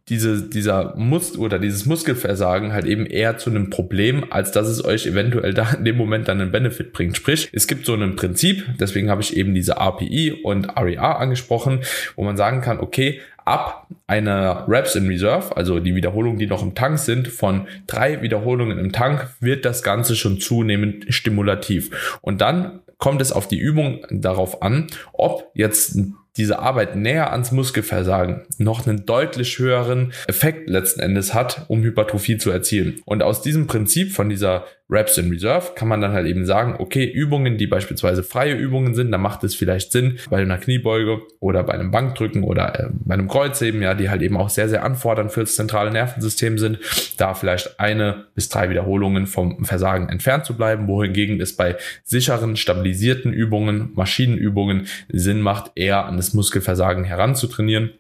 diese, 0.09 0.43
dieser 0.43 0.95
Mus 0.97 1.39
oder 1.39 1.59
dieses 1.59 1.87
Muskelversagen 1.87 2.73
halt 2.73 2.87
eben 2.87 3.07
eher 3.07 3.39
zu 3.39 3.51
einem 3.51 3.71
Problem, 3.71 4.25
als 4.31 4.51
dass 4.51 4.69
es 4.69 4.85
euch 4.85 5.07
eventuell 5.07 5.55
da 5.55 5.73
in 5.75 5.85
dem 5.85 5.97
Moment 5.97 6.29
dann 6.29 6.41
einen 6.41 6.51
Benefit 6.51 6.93
bringt. 6.93 7.17
Sprich, 7.17 7.49
es 7.53 7.67
gibt 7.67 7.87
so 7.87 7.95
ein 7.95 8.17
Prinzip, 8.17 8.65
deswegen 8.81 9.11
habe 9.11 9.23
ich 9.23 9.37
eben 9.37 9.55
diese 9.55 9.77
RPI 9.77 10.33
und 10.43 10.77
RER 10.77 11.19
angesprochen, 11.21 11.81
wo 12.17 12.25
man 12.25 12.37
sagen 12.37 12.61
kann, 12.63 12.81
okay, 12.81 13.21
ab 13.45 13.89
einer 14.07 14.67
Reps 14.69 14.95
in 14.95 15.07
Reserve, 15.09 15.57
also 15.57 15.81
die 15.81 15.95
Wiederholungen, 15.95 16.39
die 16.39 16.47
noch 16.47 16.63
im 16.63 16.75
Tank 16.75 16.99
sind, 16.99 17.29
von 17.29 17.67
drei 17.87 18.23
Wiederholungen 18.23 18.79
im 18.79 18.93
Tank, 18.93 19.29
wird 19.41 19.65
das 19.65 19.83
Ganze 19.83 20.17
schon 20.17 20.41
zunehmend 20.41 21.07
stimulativ. 21.09 22.19
Und 22.21 22.41
dann 22.41 22.81
kommt 22.99 23.21
es 23.21 23.33
auf 23.33 23.49
die 23.49 23.59
Übung 23.59 24.07
darauf 24.11 24.63
an, 24.63 24.87
ob 25.13 25.51
jetzt 25.55 25.99
diese 26.37 26.59
Arbeit 26.59 26.97
näher 26.97 27.33
ans 27.33 27.53
Muskelversagen 27.53 28.43
noch 28.59 28.87
einen 28.87 29.05
deutlich 29.05 29.59
höheren 29.59 30.13
Effekt 30.27 30.69
letzten 30.69 31.01
Endes 31.01 31.35
hat, 31.35 31.67
um 31.69 31.83
Hypertrophie 31.83 32.39
zu 32.39 32.51
erzielen. 32.51 33.01
Und 33.05 33.23
aus 33.23 33.43
diesem 33.43 33.67
Prinzip 33.67 34.13
von 34.13 34.29
dieser 34.29 34.65
Reps 34.93 35.17
in 35.17 35.31
Reserve 35.31 35.73
kann 35.75 35.89
man 35.89 36.01
dann 36.01 36.13
halt 36.13 36.27
eben 36.27 36.45
sagen, 36.45 36.77
okay, 36.79 37.05
Übungen, 37.05 37.57
die 37.57 37.67
beispielsweise 37.67 38.23
freie 38.23 38.55
Übungen 38.55 38.95
sind, 38.95 39.11
da 39.11 39.19
macht 39.19 39.43
es 39.43 39.55
vielleicht 39.55 39.91
Sinn 39.91 40.19
bei 40.29 40.43
einer 40.43 40.59
Kniebeuge 40.59 41.23
oder 41.41 41.63
bei 41.63 41.73
einem 41.73 41.91
Bankdrücken 41.91 42.45
oder 42.45 42.79
äh, 42.79 42.89
bei 42.91 43.15
einem 43.15 43.29
Kreuzheben, 43.29 43.81
ja, 43.81 43.95
die 43.95 44.11
halt 44.11 44.23
eben 44.23 44.37
auch 44.37 44.51
sehr, 44.51 44.69
sehr 44.69 44.85
anfordernd 44.85 45.33
für 45.33 45.41
das 45.41 45.57
zentrale 45.57 45.91
Nervensystem 45.91 46.59
sind, 46.59 46.79
da 47.17 47.35
vielleicht 47.35 47.81
eine 47.81 48.27
bis 48.35 48.51
drei 48.51 48.69
Wiederholungen 48.69 49.27
vom 49.27 49.65
Versagen 49.65 50.09
entfernt 50.11 50.45
zu 50.45 50.57
bleiben, 50.57 50.87
wohingegen 50.87 51.41
es 51.41 51.57
bei 51.57 51.77
sicheren, 52.05 52.57
stabilisierten 52.57 53.33
Übungen, 53.33 53.93
Maschinenübungen 53.95 54.87
Sinn 55.09 55.41
macht, 55.41 55.73
eher 55.75 56.05
an 56.05 56.17
das 56.17 56.35
Muskelversagen 56.35 57.05
heranzutrainieren 57.05 57.93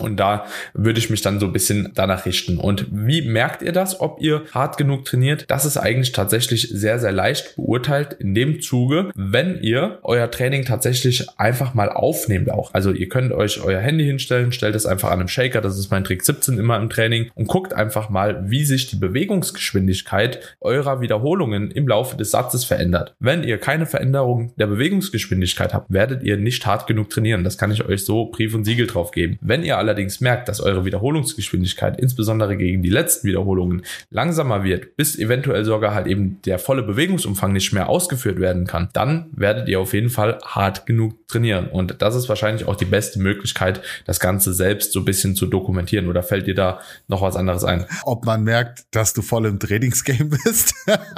und 0.00 0.16
da 0.16 0.46
würde 0.74 0.98
ich 0.98 1.10
mich 1.10 1.22
dann 1.22 1.40
so 1.40 1.46
ein 1.46 1.52
bisschen 1.52 1.90
danach 1.94 2.26
richten. 2.26 2.58
Und 2.58 2.86
wie 2.90 3.22
merkt 3.22 3.62
ihr 3.62 3.72
das, 3.72 4.00
ob 4.00 4.20
ihr 4.20 4.42
hart 4.52 4.76
genug 4.76 5.04
trainiert? 5.04 5.44
Das 5.48 5.64
ist 5.64 5.76
eigentlich 5.76 6.12
tatsächlich 6.12 6.68
sehr, 6.70 6.98
sehr 6.98 7.12
leicht 7.12 7.56
beurteilt 7.56 8.14
in 8.14 8.34
dem 8.34 8.60
Zuge, 8.60 9.10
wenn 9.14 9.60
ihr 9.60 9.98
euer 10.02 10.30
Training 10.30 10.64
tatsächlich 10.64 11.28
einfach 11.38 11.74
mal 11.74 11.90
aufnehmt 11.90 12.50
auch. 12.50 12.72
Also 12.74 12.92
ihr 12.92 13.08
könnt 13.08 13.32
euch 13.32 13.62
euer 13.62 13.80
Handy 13.80 14.04
hinstellen, 14.04 14.52
stellt 14.52 14.74
es 14.74 14.86
einfach 14.86 15.10
an 15.10 15.20
einem 15.20 15.28
Shaker, 15.28 15.60
das 15.60 15.78
ist 15.78 15.90
mein 15.90 16.04
Trick 16.04 16.24
17 16.24 16.58
immer 16.58 16.76
im 16.76 16.90
Training 16.90 17.30
und 17.34 17.48
guckt 17.48 17.74
einfach 17.74 18.08
mal, 18.08 18.50
wie 18.50 18.64
sich 18.64 18.88
die 18.88 18.96
Bewegungsgeschwindigkeit 18.96 20.56
eurer 20.60 21.00
Wiederholungen 21.00 21.70
im 21.70 21.88
Laufe 21.88 22.16
des 22.16 22.30
Satzes 22.30 22.64
verändert. 22.64 23.14
Wenn 23.18 23.42
ihr 23.42 23.58
keine 23.58 23.86
Veränderung 23.86 24.52
der 24.56 24.66
Bewegungsgeschwindigkeit 24.66 25.74
habt, 25.74 25.92
werdet 25.92 26.22
ihr 26.22 26.36
nicht 26.36 26.66
hart 26.66 26.86
genug 26.86 27.10
trainieren. 27.10 27.44
Das 27.44 27.58
kann 27.58 27.70
ich 27.70 27.84
euch 27.84 28.04
so 28.04 28.26
Brief 28.26 28.54
und 28.54 28.64
Siegel 28.64 28.86
drauf 28.86 29.10
geben. 29.10 29.38
Wenn 29.40 29.62
ihr 29.62 29.78
allerdings 29.82 30.20
merkt, 30.20 30.48
dass 30.48 30.60
eure 30.60 30.84
Wiederholungsgeschwindigkeit, 30.84 32.00
insbesondere 32.00 32.56
gegen 32.56 32.82
die 32.82 32.88
letzten 32.88 33.26
Wiederholungen, 33.26 33.82
langsamer 34.10 34.62
wird, 34.62 34.96
bis 34.96 35.18
eventuell 35.18 35.64
sogar 35.64 35.94
halt 35.94 36.06
eben 36.06 36.40
der 36.42 36.60
volle 36.60 36.82
Bewegungsumfang 36.82 37.52
nicht 37.52 37.72
mehr 37.72 37.88
ausgeführt 37.88 38.38
werden 38.38 38.66
kann, 38.66 38.88
dann 38.92 39.26
werdet 39.32 39.68
ihr 39.68 39.80
auf 39.80 39.92
jeden 39.92 40.08
Fall 40.08 40.38
hart 40.44 40.86
genug 40.86 41.26
trainieren. 41.26 41.66
Und 41.68 42.00
das 42.00 42.14
ist 42.14 42.28
wahrscheinlich 42.28 42.68
auch 42.68 42.76
die 42.76 42.84
beste 42.84 43.18
Möglichkeit, 43.18 43.82
das 44.04 44.20
Ganze 44.20 44.54
selbst 44.54 44.92
so 44.92 45.00
ein 45.00 45.04
bisschen 45.04 45.34
zu 45.34 45.46
dokumentieren. 45.46 46.08
Oder 46.08 46.22
fällt 46.22 46.46
dir 46.46 46.54
da 46.54 46.80
noch 47.08 47.22
was 47.22 47.36
anderes 47.36 47.64
ein? 47.64 47.86
Ob 48.04 48.24
man 48.24 48.44
merkt, 48.44 48.84
dass 48.92 49.14
du 49.14 49.22
voll 49.22 49.46
im 49.46 49.58
Trainingsgame 49.58 50.30
bist? 50.44 50.74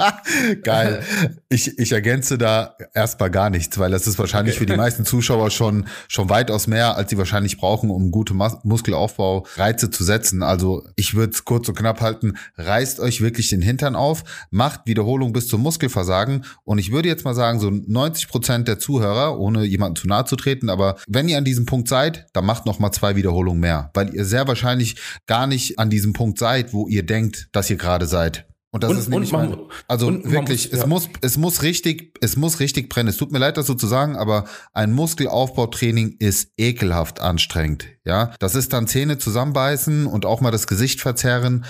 Geil. 0.63 1.03
Ich, 1.49 1.77
ich 1.77 1.91
ergänze 1.91 2.37
da 2.37 2.75
erstmal 2.93 3.29
gar 3.29 3.49
nichts, 3.49 3.77
weil 3.77 3.91
das 3.91 4.07
ist 4.07 4.17
wahrscheinlich 4.17 4.55
okay. 4.55 4.65
für 4.65 4.71
die 4.71 4.77
meisten 4.77 5.05
Zuschauer 5.05 5.51
schon, 5.51 5.85
schon 6.07 6.29
weitaus 6.29 6.67
mehr, 6.67 6.95
als 6.97 7.09
sie 7.09 7.17
wahrscheinlich 7.17 7.57
brauchen, 7.57 7.89
um 7.89 8.11
gute 8.11 8.33
Mas 8.33 8.54
Muskelaufbau 8.63 9.45
Reize 9.55 9.89
zu 9.89 10.03
setzen. 10.03 10.43
Also 10.43 10.83
ich 10.95 11.15
würde 11.15 11.33
es 11.33 11.45
kurz 11.45 11.67
und 11.69 11.77
knapp 11.77 12.01
halten, 12.01 12.37
reißt 12.57 12.99
euch 12.99 13.21
wirklich 13.21 13.47
den 13.49 13.61
Hintern 13.61 13.95
auf, 13.95 14.23
macht 14.49 14.81
Wiederholung 14.85 15.33
bis 15.33 15.47
zum 15.47 15.61
Muskelversagen 15.61 16.45
und 16.63 16.77
ich 16.77 16.91
würde 16.91 17.09
jetzt 17.09 17.25
mal 17.25 17.35
sagen, 17.35 17.59
so 17.59 17.69
90 17.69 18.27
Prozent 18.27 18.67
der 18.67 18.79
Zuhörer, 18.79 19.39
ohne 19.39 19.63
jemanden 19.65 19.95
zu 19.95 20.07
nahe 20.07 20.25
zu 20.25 20.35
treten, 20.35 20.69
aber 20.69 20.95
wenn 21.07 21.29
ihr 21.29 21.37
an 21.37 21.45
diesem 21.45 21.65
Punkt 21.65 21.87
seid, 21.87 22.27
dann 22.33 22.45
macht 22.45 22.65
noch 22.65 22.79
mal 22.79 22.91
zwei 22.91 23.15
Wiederholungen 23.15 23.59
mehr, 23.59 23.91
weil 23.93 24.13
ihr 24.13 24.25
sehr 24.25 24.47
wahrscheinlich 24.47 24.95
gar 25.27 25.47
nicht 25.47 25.79
an 25.79 25.89
diesem 25.89 26.13
Punkt 26.13 26.39
seid, 26.39 26.73
wo 26.73 26.87
ihr 26.87 27.05
denkt, 27.05 27.49
dass 27.51 27.69
ihr 27.69 27.77
gerade 27.77 28.07
seid. 28.07 28.45
Und 28.75 28.83
das 28.83 28.91
und, 28.91 28.97
ist 28.97 29.07
nämlich 29.07 29.31
man, 29.31 29.57
also 29.87 30.07
wirklich, 30.25 30.65
muss, 30.65 30.71
ja. 30.73 30.79
es 30.79 30.85
muss, 30.85 31.09
es 31.21 31.37
muss 31.37 31.61
richtig, 31.61 32.17
es 32.19 32.35
muss 32.35 32.59
richtig 32.59 32.89
brennen. 32.89 33.07
Es 33.07 33.15
tut 33.15 33.31
mir 33.31 33.39
leid, 33.39 33.55
das 33.55 33.67
so 33.67 33.73
zu 33.73 33.87
sagen, 33.87 34.17
aber 34.17 34.43
ein 34.73 34.91
Muskelaufbautraining 34.91 36.17
ist 36.19 36.51
ekelhaft 36.57 37.21
anstrengend. 37.21 37.87
Ja, 38.03 38.33
das 38.39 38.53
ist 38.53 38.73
dann 38.73 38.87
Zähne 38.87 39.17
zusammenbeißen 39.17 40.07
und 40.07 40.25
auch 40.25 40.41
mal 40.41 40.51
das 40.51 40.67
Gesicht 40.67 40.99
verzerren. 40.99 41.63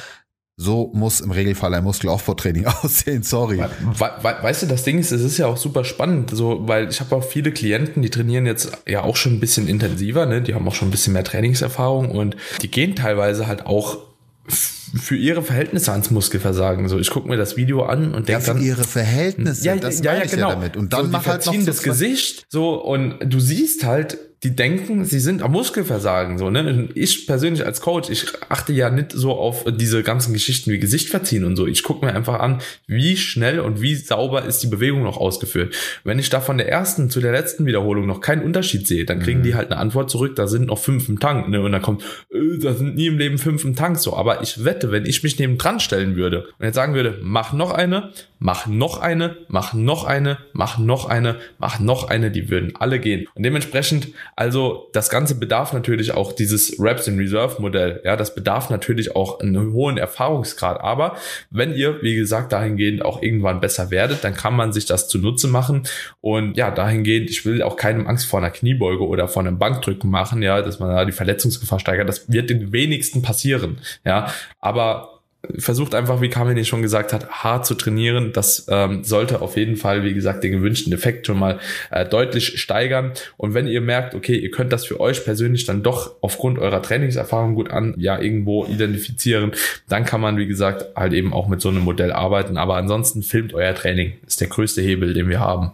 So 0.57 0.89
muss 0.95 1.21
im 1.21 1.29
Regelfall 1.29 1.75
ein 1.75 1.83
Muskelaufbautraining 1.83 2.65
aussehen, 2.81 3.21
sorry. 3.21 3.59
We 3.59 4.09
we 4.24 4.35
weißt 4.41 4.63
du, 4.63 4.65
das 4.65 4.81
Ding 4.81 4.97
ist, 4.97 5.12
es 5.12 5.21
ist 5.21 5.38
ja 5.38 5.45
auch 5.45 5.57
super 5.57 5.83
spannend, 5.83 6.31
so, 6.31 6.67
weil 6.67 6.89
ich 6.89 7.01
habe 7.01 7.15
auch 7.15 7.24
viele 7.24 7.51
Klienten, 7.51 8.01
die 8.01 8.09
trainieren 8.09 8.47
jetzt 8.47 8.71
ja 8.88 9.03
auch 9.03 9.15
schon 9.15 9.33
ein 9.33 9.39
bisschen 9.39 9.67
intensiver, 9.67 10.25
ne? 10.25 10.41
die 10.41 10.55
haben 10.55 10.67
auch 10.67 10.74
schon 10.74 10.88
ein 10.88 10.91
bisschen 10.91 11.13
mehr 11.13 11.24
Trainingserfahrung 11.24 12.09
und 12.09 12.35
die 12.63 12.71
gehen 12.71 12.95
teilweise 12.95 13.45
halt 13.45 13.67
auch 13.67 14.14
für 14.47 15.15
ihre 15.15 15.43
Verhältnisse 15.43 15.91
ans 15.91 16.11
Muskelversagen. 16.11 16.87
So, 16.87 16.99
ich 16.99 17.09
gucke 17.09 17.27
mir 17.27 17.37
das 17.37 17.57
Video 17.57 17.83
an 17.83 18.13
und 18.13 18.29
denke 18.29 18.31
ja, 18.31 18.39
für 18.39 18.53
dann. 18.53 18.61
ihre 18.61 18.83
Verhältnisse, 18.83 19.65
ja, 19.65 19.75
das 19.75 20.01
ja, 20.01 20.15
ja, 20.15 20.25
genau. 20.25 20.49
Ja 20.49 20.55
damit. 20.55 20.77
Und 20.77 20.93
dann 20.93 21.05
so, 21.05 21.11
mach 21.11 21.25
halt 21.25 21.45
noch 21.45 21.53
so 21.53 21.65
das 21.65 21.83
Gesicht. 21.83 22.45
So, 22.49 22.75
und 22.75 23.19
du 23.21 23.39
siehst 23.39 23.83
halt, 23.83 24.17
die 24.45 24.55
denken, 24.55 25.05
sie 25.05 25.19
sind 25.19 25.41
am 25.41 25.53
Muskelversagen. 25.53 26.37
So, 26.37 26.51
ne? 26.51 26.87
Ich 26.93 27.25
persönlich 27.25 27.65
als 27.65 27.81
Coach, 27.81 28.11
ich 28.11 28.27
achte 28.47 28.73
ja 28.73 28.91
nicht 28.91 29.11
so 29.11 29.31
auf 29.31 29.65
diese 29.67 30.03
ganzen 30.03 30.33
Geschichten 30.33 30.71
wie 30.71 30.77
Gesicht 30.77 31.09
verziehen 31.09 31.45
und 31.45 31.55
so. 31.55 31.65
Ich 31.65 31.81
gucke 31.81 32.05
mir 32.05 32.13
einfach 32.13 32.39
an, 32.39 32.61
wie 32.85 33.17
schnell 33.17 33.59
und 33.59 33.81
wie 33.81 33.95
sauber 33.95 34.45
ist 34.45 34.59
die 34.59 34.67
Bewegung 34.67 35.01
noch 35.01 35.17
ausgeführt. 35.17 35.73
Wenn 36.03 36.19
ich 36.19 36.29
da 36.29 36.41
von 36.41 36.59
der 36.59 36.69
ersten 36.69 37.09
zu 37.09 37.21
der 37.21 37.31
letzten 37.31 37.65
Wiederholung 37.65 38.05
noch 38.05 38.21
keinen 38.21 38.43
Unterschied 38.43 38.85
sehe, 38.85 39.03
dann 39.03 39.19
kriegen 39.19 39.39
mhm. 39.39 39.43
die 39.43 39.55
halt 39.55 39.71
eine 39.71 39.79
Antwort 39.79 40.11
zurück, 40.11 40.35
da 40.35 40.45
sind 40.45 40.67
noch 40.67 40.77
fünf 40.77 41.09
im 41.09 41.19
Tank. 41.19 41.49
Ne? 41.49 41.61
Und 41.61 41.71
dann 41.71 41.81
kommt, 41.81 42.03
äh, 42.31 42.59
da 42.59 42.75
sind 42.75 42.93
nie 42.93 43.07
im 43.07 43.17
Leben 43.17 43.39
fünf 43.39 43.65
im 43.65 43.75
Tank. 43.75 43.97
So, 43.97 44.15
aber 44.15 44.43
ich 44.43 44.63
wette, 44.63 44.91
wenn 44.91 45.07
ich 45.07 45.23
mich 45.23 45.39
neben 45.39 45.57
dran 45.57 45.79
stellen 45.79 46.15
würde 46.15 46.45
und 46.59 46.65
jetzt 46.65 46.75
sagen 46.75 46.93
würde, 46.93 47.17
mach 47.23 47.51
noch 47.51 47.71
eine, 47.71 48.11
mach 48.45 48.67
noch 48.67 48.99
eine, 48.99 49.37
mach 49.47 49.73
noch 49.73 50.03
eine, 50.03 50.37
mach 50.53 50.77
noch 50.77 51.09
eine, 51.09 51.37
mach 51.57 51.79
noch 51.79 52.07
eine, 52.09 52.29
die 52.29 52.47
würden 52.47 52.73
alle 52.75 52.99
gehen. 52.99 53.27
Und 53.33 53.41
dementsprechend, 53.41 54.09
also 54.35 54.87
das 54.93 55.09
Ganze 55.09 55.33
bedarf 55.33 55.73
natürlich 55.73 56.13
auch 56.13 56.31
dieses 56.31 56.79
Reps 56.79 57.07
in 57.07 57.17
Reserve 57.17 57.59
Modell. 57.59 58.01
Ja, 58.05 58.15
das 58.15 58.35
bedarf 58.35 58.69
natürlich 58.69 59.15
auch 59.15 59.39
einen 59.39 59.73
hohen 59.73 59.97
Erfahrungsgrad. 59.97 60.79
Aber 60.79 61.15
wenn 61.49 61.73
ihr, 61.73 62.03
wie 62.03 62.15
gesagt, 62.15 62.53
dahingehend 62.53 63.03
auch 63.03 63.23
irgendwann 63.23 63.61
besser 63.61 63.89
werdet, 63.89 64.23
dann 64.23 64.35
kann 64.35 64.55
man 64.55 64.73
sich 64.73 64.85
das 64.85 65.07
zunutze 65.07 65.47
machen. 65.47 65.81
Und 66.21 66.55
ja, 66.55 66.69
dahingehend, 66.69 67.31
ich 67.31 67.47
will 67.47 67.63
auch 67.63 67.77
keinem 67.77 68.05
Angst 68.05 68.27
vor 68.27 68.39
einer 68.39 68.51
Kniebeuge 68.51 69.07
oder 69.07 69.27
vor 69.27 69.41
einem 69.41 69.57
Bankdrücken 69.57 70.11
machen, 70.11 70.43
ja, 70.43 70.61
dass 70.61 70.77
man 70.77 70.89
da 70.89 71.03
die 71.03 71.13
Verletzungsgefahr 71.13 71.79
steigert. 71.79 72.07
Das 72.07 72.31
wird 72.31 72.51
den 72.51 72.71
wenigsten 72.71 73.23
passieren. 73.23 73.79
Ja, 74.05 74.31
aber 74.59 75.14
versucht 75.57 75.95
einfach, 75.95 76.21
wie 76.21 76.29
Kamini 76.29 76.65
schon 76.65 76.81
gesagt 76.81 77.13
hat, 77.13 77.29
hart 77.29 77.65
zu 77.65 77.75
trainieren. 77.75 78.31
Das 78.33 78.67
ähm, 78.69 79.03
sollte 79.03 79.41
auf 79.41 79.57
jeden 79.57 79.75
Fall, 79.75 80.03
wie 80.03 80.13
gesagt, 80.13 80.43
den 80.43 80.51
gewünschten 80.51 80.93
Effekt 80.93 81.27
schon 81.27 81.39
mal 81.39 81.59
äh, 81.91 82.05
deutlich 82.05 82.59
steigern. 82.59 83.11
Und 83.37 83.53
wenn 83.53 83.67
ihr 83.67 83.81
merkt, 83.81 84.15
okay, 84.15 84.37
ihr 84.37 84.51
könnt 84.51 84.73
das 84.73 84.85
für 84.85 84.99
euch 84.99 85.23
persönlich 85.23 85.65
dann 85.65 85.83
doch 85.83 86.15
aufgrund 86.21 86.59
eurer 86.59 86.81
Trainingserfahrung 86.81 87.55
gut 87.55 87.71
an, 87.71 87.93
ja, 87.97 88.19
irgendwo 88.19 88.65
identifizieren, 88.65 89.51
dann 89.87 90.05
kann 90.05 90.21
man, 90.21 90.37
wie 90.37 90.47
gesagt, 90.47 90.95
halt 90.95 91.13
eben 91.13 91.33
auch 91.33 91.47
mit 91.47 91.61
so 91.61 91.69
einem 91.69 91.81
Modell 91.81 92.11
arbeiten. 92.11 92.57
Aber 92.57 92.75
ansonsten 92.75 93.23
filmt 93.23 93.53
euer 93.53 93.75
Training. 93.75 94.13
ist 94.27 94.41
der 94.41 94.47
größte 94.47 94.81
Hebel, 94.81 95.13
den 95.13 95.29
wir 95.29 95.39
haben. 95.39 95.71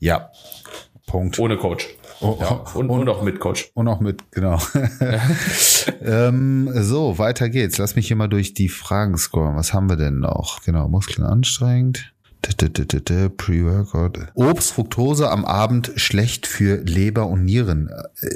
Ja. 0.00 0.30
Punkt. 1.06 1.38
Ohne 1.38 1.56
Coach. 1.56 1.88
Oh, 2.20 2.36
ja, 2.40 2.48
und, 2.74 2.90
und, 2.90 3.00
und, 3.00 3.08
auch 3.08 3.22
mit 3.22 3.38
Coach. 3.38 3.70
Und 3.74 3.86
auch 3.86 4.00
mit, 4.00 4.30
genau. 4.32 4.58
ähm, 6.02 6.68
so, 6.74 7.18
weiter 7.18 7.48
geht's. 7.48 7.78
Lass 7.78 7.94
mich 7.94 8.08
hier 8.08 8.16
mal 8.16 8.28
durch 8.28 8.54
die 8.54 8.68
Fragen 8.68 9.16
scrollen. 9.16 9.56
Was 9.56 9.72
haben 9.72 9.88
wir 9.88 9.96
denn 9.96 10.18
noch? 10.18 10.62
Genau, 10.62 10.88
Muskeln 10.88 11.24
anstrengend. 11.26 12.12
Pre-Workout. 12.40 14.32
Obst, 14.34 14.72
Fructose 14.72 15.30
am 15.30 15.44
Abend 15.44 15.92
schlecht 15.96 16.46
für 16.46 16.76
Leber 16.76 17.26
und 17.26 17.44
Nieren. 17.44 17.90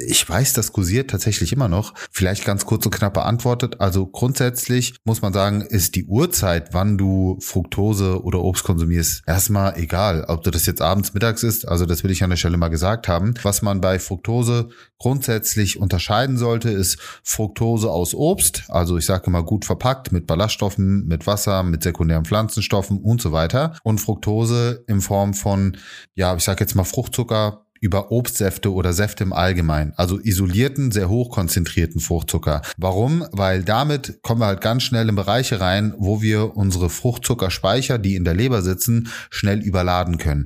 Ich 0.07 0.27
weiß, 0.27 0.53
das 0.53 0.71
kursiert 0.73 1.09
tatsächlich 1.09 1.53
immer 1.53 1.67
noch. 1.67 1.93
Vielleicht 2.11 2.45
ganz 2.45 2.65
kurz 2.65 2.85
und 2.85 2.93
knapp 2.95 3.13
beantwortet. 3.13 3.79
Also 3.79 4.05
grundsätzlich 4.05 4.95
muss 5.03 5.21
man 5.21 5.33
sagen, 5.33 5.61
ist 5.61 5.95
die 5.95 6.05
Uhrzeit, 6.05 6.73
wann 6.73 6.97
du 6.97 7.37
Fructose 7.41 8.23
oder 8.23 8.41
Obst 8.41 8.63
konsumierst, 8.63 9.23
erstmal 9.25 9.77
egal. 9.77 10.25
Ob 10.27 10.43
du 10.43 10.51
das 10.51 10.65
jetzt 10.65 10.81
abends, 10.81 11.13
mittags 11.13 11.43
ist, 11.43 11.67
also 11.67 11.85
das 11.85 12.03
will 12.03 12.11
ich 12.11 12.23
an 12.23 12.29
der 12.29 12.37
Stelle 12.37 12.57
mal 12.57 12.69
gesagt 12.69 13.07
haben. 13.07 13.33
Was 13.43 13.61
man 13.61 13.81
bei 13.81 13.99
Fructose 13.99 14.69
grundsätzlich 14.97 15.79
unterscheiden 15.79 16.37
sollte, 16.37 16.69
ist 16.69 16.97
Fructose 17.23 17.91
aus 17.91 18.13
Obst. 18.15 18.63
Also 18.69 18.97
ich 18.97 19.05
sage 19.05 19.29
mal 19.29 19.43
gut 19.43 19.65
verpackt 19.65 20.11
mit 20.11 20.27
Ballaststoffen, 20.27 21.05
mit 21.05 21.27
Wasser, 21.27 21.63
mit 21.63 21.83
sekundären 21.83 22.25
Pflanzenstoffen 22.25 22.99
und 22.99 23.21
so 23.21 23.31
weiter. 23.31 23.75
Und 23.83 23.92
Fructose 23.97 24.83
in 24.87 25.01
Form 25.01 25.33
von, 25.33 25.77
ja, 26.15 26.35
ich 26.35 26.43
sage 26.43 26.61
jetzt 26.63 26.75
mal 26.75 26.83
Fruchtzucker 26.83 27.63
über 27.83 28.13
Obstsäfte 28.13 28.71
oder 28.71 28.93
Säfte 28.93 29.25
im 29.25 29.33
Allgemeinen, 29.33 29.91
also 29.97 30.17
isolierten, 30.17 30.91
sehr 30.91 31.09
hoch 31.09 31.29
konzentrierten 31.29 31.99
Fruchtzucker. 31.99 32.61
Warum? 32.77 33.25
Weil 33.33 33.61
damit 33.63 34.21
kommen 34.23 34.39
wir 34.39 34.45
halt 34.45 34.61
ganz 34.61 34.83
schnell 34.83 35.09
in 35.09 35.15
Bereiche 35.15 35.59
rein, 35.59 35.93
wo 35.97 36.21
wir 36.21 36.55
unsere 36.55 36.89
Fruchtzuckerspeicher, 36.89 37.97
die 37.97 38.15
in 38.15 38.23
der 38.23 38.35
Leber 38.35 38.61
sitzen, 38.61 39.09
schnell 39.29 39.59
überladen 39.59 40.17
können. 40.17 40.45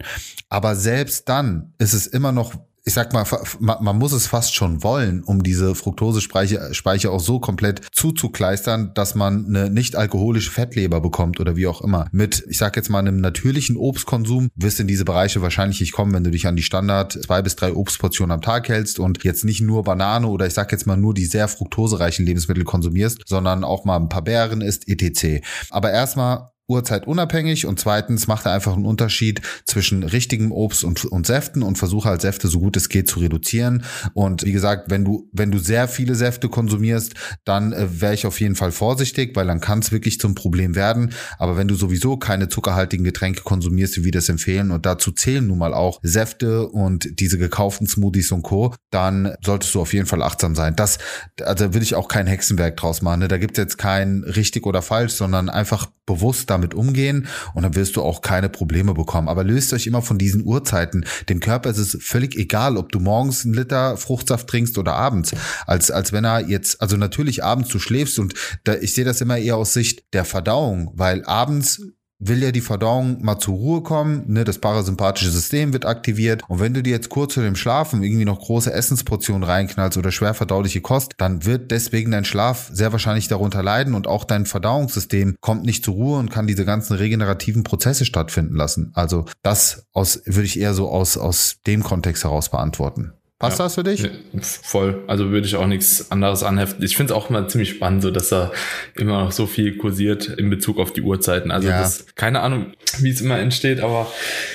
Aber 0.50 0.76
selbst 0.76 1.30
dann 1.30 1.74
ist 1.78 1.94
es 1.94 2.08
immer 2.08 2.32
noch 2.32 2.56
ich 2.88 2.94
sag 2.94 3.12
mal, 3.12 3.26
man 3.60 3.98
muss 3.98 4.14
es 4.14 4.28
fast 4.28 4.56
schon 4.56 4.82
wollen, 4.82 5.22
um 5.22 5.44
diese 5.44 5.76
Fructosespeicher 5.76 7.12
auch 7.12 7.20
so 7.20 7.38
komplett 7.42 7.82
zuzukleistern, 7.92 8.94
dass 8.94 9.14
man 9.14 9.46
eine 9.46 9.70
nicht 9.70 9.98
alkoholische 9.98 10.52
Fettleber 10.52 11.02
bekommt 11.02 11.42
oder 11.42 11.58
wie 11.58 11.68
auch 11.68 11.82
immer. 11.82 12.08
Mit, 12.14 12.46
ich 12.48 12.58
sag 12.58 12.78
jetzt 12.78 12.90
mal, 12.90 13.00
einem 13.00 13.20
natürlichen 13.20 13.76
Obstkonsum 13.76 14.48
wirst 14.56 14.80
du 14.80 14.84
in 14.84 14.88
diese 14.88 15.04
Bereiche 15.04 15.42
wahrscheinlich 15.42 15.82
nicht 15.82 15.92
kommen, 15.92 16.14
wenn 16.14 16.24
du 16.24 16.32
dich 16.32 16.48
an 16.48 16.56
die 16.56 16.64
Standard 16.64 17.12
zwei 17.12 17.42
bis 17.42 17.58
drei 17.58 17.74
Obstportionen 17.74 18.32
am 18.32 18.42
Tag 18.42 18.70
hältst 18.70 19.00
und 19.00 19.22
jetzt 19.26 19.44
nicht 19.44 19.60
nur 19.60 19.84
Banane 19.84 20.28
oder 20.28 20.48
ich 20.48 20.54
sag 20.54 20.72
jetzt 20.72 20.88
mal 20.88 20.96
nur 20.96 21.14
die 21.14 21.26
sehr 21.26 21.50
fruktosereichen 21.50 22.26
Lebensmittel 22.26 22.64
konsumierst, 22.64 23.24
sondern 23.26 23.66
auch 23.66 23.84
mal 23.84 23.98
ein 23.98 24.08
paar 24.08 24.24
Beeren 24.24 24.62
isst, 24.62 24.88
etc. 24.88 25.46
Aber 25.72 25.92
erstmal 25.92 26.52
Uhrzeit 26.70 27.08
unabhängig 27.08 27.66
und 27.66 27.80
zweitens 27.80 28.28
macht 28.28 28.46
er 28.46 28.52
einfach 28.52 28.76
einen 28.76 28.86
Unterschied 28.86 29.42
zwischen 29.66 30.04
richtigem 30.04 30.52
Obst 30.52 30.84
und, 30.84 31.06
und 31.06 31.26
Säften 31.26 31.64
und 31.64 31.78
versuche 31.78 32.10
halt 32.10 32.22
Säfte 32.22 32.50
so 32.50 32.60
gut 32.60 32.76
es 32.76 32.90
geht 32.90 33.10
zu 33.10 33.20
reduzieren. 33.20 33.84
Und 34.14 34.44
wie 34.44 34.52
gesagt, 34.52 34.90
wenn 34.92 35.06
du, 35.06 35.30
wenn 35.32 35.50
du 35.50 35.60
sehr 35.60 35.88
viele 35.88 36.16
Säfte 36.16 36.50
konsumierst, 36.50 37.14
dann 37.46 37.72
äh, 37.72 38.02
wäre 38.02 38.14
ich 38.14 38.26
auf 38.26 38.42
jeden 38.42 38.56
Fall 38.56 38.72
vorsichtig, 38.72 39.36
weil 39.36 39.48
dann 39.48 39.62
kann 39.62 39.80
es 39.80 39.94
wirklich 39.94 40.20
zum 40.20 40.36
Problem 40.36 40.76
werden. 40.76 41.14
Aber 41.38 41.56
wenn 41.56 41.70
du 41.70 41.76
sowieso 41.76 42.18
keine 42.18 42.50
zuckerhaltigen 42.50 43.06
Getränke 43.06 43.44
konsumierst, 43.44 43.98
wie 43.98 44.04
wir 44.04 44.12
das 44.12 44.28
empfehlen, 44.28 44.72
und 44.72 44.86
dazu 44.86 45.12
zählen 45.12 45.48
nun 45.48 45.58
mal 45.58 45.74
auch 45.74 46.00
Säfte 46.04 46.68
und 46.68 47.20
diese 47.20 47.38
gekauften 47.38 47.88
Smoothies 47.88 48.32
und 48.34 48.44
Co., 48.44 48.74
dann 48.92 49.36
solltest 49.44 49.74
du 49.74 49.82
auf 49.82 49.94
jeden 49.94 50.06
Fall 50.06 50.22
achtsam 50.22 50.54
sein. 50.54 50.76
Das, 50.76 50.98
also 51.42 51.74
will 51.74 51.82
ich 51.82 51.96
auch 51.96 52.10
kein 52.10 52.28
Hexenwerk 52.28 52.76
draus 52.76 53.02
machen. 53.02 53.22
Ne? 53.22 53.28
Da 53.30 53.38
gibt 53.38 53.58
es 53.58 53.64
jetzt 53.64 53.78
kein 53.78 54.24
richtig 54.24 54.66
oder 54.66 54.82
falsch, 54.82 55.14
sondern 55.14 55.50
einfach 55.50 55.88
bewusst 56.06 56.50
damit 56.58 56.74
umgehen 56.74 57.28
und 57.54 57.64
dann 57.64 57.76
wirst 57.76 57.96
du 57.96 58.02
auch 58.02 58.22
keine 58.22 58.50
Probleme 58.50 58.94
bekommen. 58.94 59.28
Aber 59.28 59.44
löst 59.44 59.74
euch 59.74 59.88
immer 59.88 60.02
von 60.02 60.18
diesen 60.18 60.44
Uhrzeiten. 60.44 61.06
Dem 61.30 61.40
Körper 61.40 61.70
ist 61.70 61.78
es 61.78 61.98
völlig 62.02 62.36
egal, 62.36 62.78
ob 62.78 62.92
du 62.92 63.00
morgens 63.00 63.46
einen 63.46 63.54
Liter 63.54 63.98
Fruchtsaft 63.98 64.48
trinkst 64.48 64.78
oder 64.78 64.94
abends. 64.94 65.34
Als, 65.66 65.92
als 65.92 66.12
wenn 66.12 66.26
er 66.26 66.42
jetzt, 66.42 66.82
also 66.82 66.98
natürlich 66.98 67.44
abends 67.44 67.70
du 67.70 67.80
schläfst 67.80 68.20
und 68.20 68.34
da, 68.64 68.76
ich 68.76 68.94
sehe 68.94 69.06
das 69.06 69.22
immer 69.22 69.38
eher 69.38 69.58
aus 69.58 69.74
Sicht 69.74 70.04
der 70.14 70.26
Verdauung, 70.26 70.92
weil 70.96 71.24
abends 71.26 71.82
will 72.20 72.42
ja 72.42 72.52
die 72.52 72.62
Verdauung 72.62 73.24
mal 73.24 73.40
zur 73.40 73.56
Ruhe 73.56 73.82
kommen, 73.82 74.24
ne, 74.28 74.44
das 74.44 74.60
parasympathische 74.60 75.30
System 75.30 75.74
wird 75.74 75.86
aktiviert 75.86 76.44
und 76.48 76.60
wenn 76.60 76.74
du 76.74 76.82
dir 76.82 76.92
jetzt 76.92 77.10
kurz 77.10 77.36
vor 77.36 77.44
dem 77.44 77.56
Schlafen 77.56 78.04
irgendwie 78.04 78.26
noch 78.26 78.40
große 78.40 78.74
Essensportionen 78.74 79.44
reinknallst 79.44 79.98
oder 79.98 80.12
schwer 80.12 80.34
verdauliche 80.34 80.82
Kost, 80.82 81.14
dann 81.18 81.46
wird 81.46 81.72
deswegen 81.72 82.12
dein 82.12 82.26
Schlaf 82.26 82.70
sehr 82.72 82.92
wahrscheinlich 82.92 83.28
darunter 83.28 83.64
leiden 83.64 83.94
und 83.94 84.08
auch 84.08 84.24
dein 84.24 84.46
Verdauungssystem 84.46 85.36
kommt 85.42 85.64
nicht 85.64 85.84
zur 85.84 85.94
Ruhe 85.96 86.20
und 86.20 86.32
kann 86.32 86.48
diese 86.48 86.66
ganzen 86.66 86.94
regenerativen 86.94 87.64
Prozesse 87.64 88.06
stattfinden 88.06 88.56
lassen. 88.56 88.92
Also 88.94 89.26
das 89.44 89.86
aus 89.94 90.22
würde 90.26 90.46
ich 90.46 90.60
eher 90.60 90.74
so 90.74 90.90
aus 90.90 91.18
aus 91.18 91.58
dem 91.66 91.84
Kontext 91.84 92.24
heraus 92.24 92.50
beantworten. 92.50 93.14
Passt 93.40 93.60
ja, 93.60 93.66
das 93.66 93.76
für 93.76 93.84
dich? 93.84 94.10
Voll. 94.42 95.04
Also 95.06 95.30
würde 95.30 95.46
ich 95.46 95.56
auch 95.56 95.68
nichts 95.68 96.10
anderes 96.12 96.42
anheften. 96.42 96.84
Ich 96.84 96.98
finde 96.98 97.14
es 97.14 97.18
auch 97.18 97.30
immer 97.30 97.48
ziemlich 97.48 97.70
spannend, 97.70 98.02
so 98.02 98.10
dass 98.10 98.30
da 98.30 98.52
immer 98.96 99.26
noch 99.26 99.32
so 99.32 99.46
viel 99.46 99.78
kursiert 99.78 100.26
in 100.26 100.50
Bezug 100.50 100.80
auf 100.80 100.92
die 100.92 101.02
Uhrzeiten. 101.02 101.52
Also 101.52 101.68
ja. 101.68 101.80
das, 101.82 102.08
keine 102.16 102.40
Ahnung, 102.40 102.74
wie 102.98 103.12
es 103.12 103.22
immer 103.22 103.38
entsteht, 103.38 103.80
aber 103.80 104.12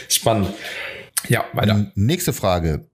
spannend. 0.09 0.49
Ja, 1.29 1.45
weiter. 1.53 1.93
Nächste 1.95 2.33
Frage. 2.33 2.87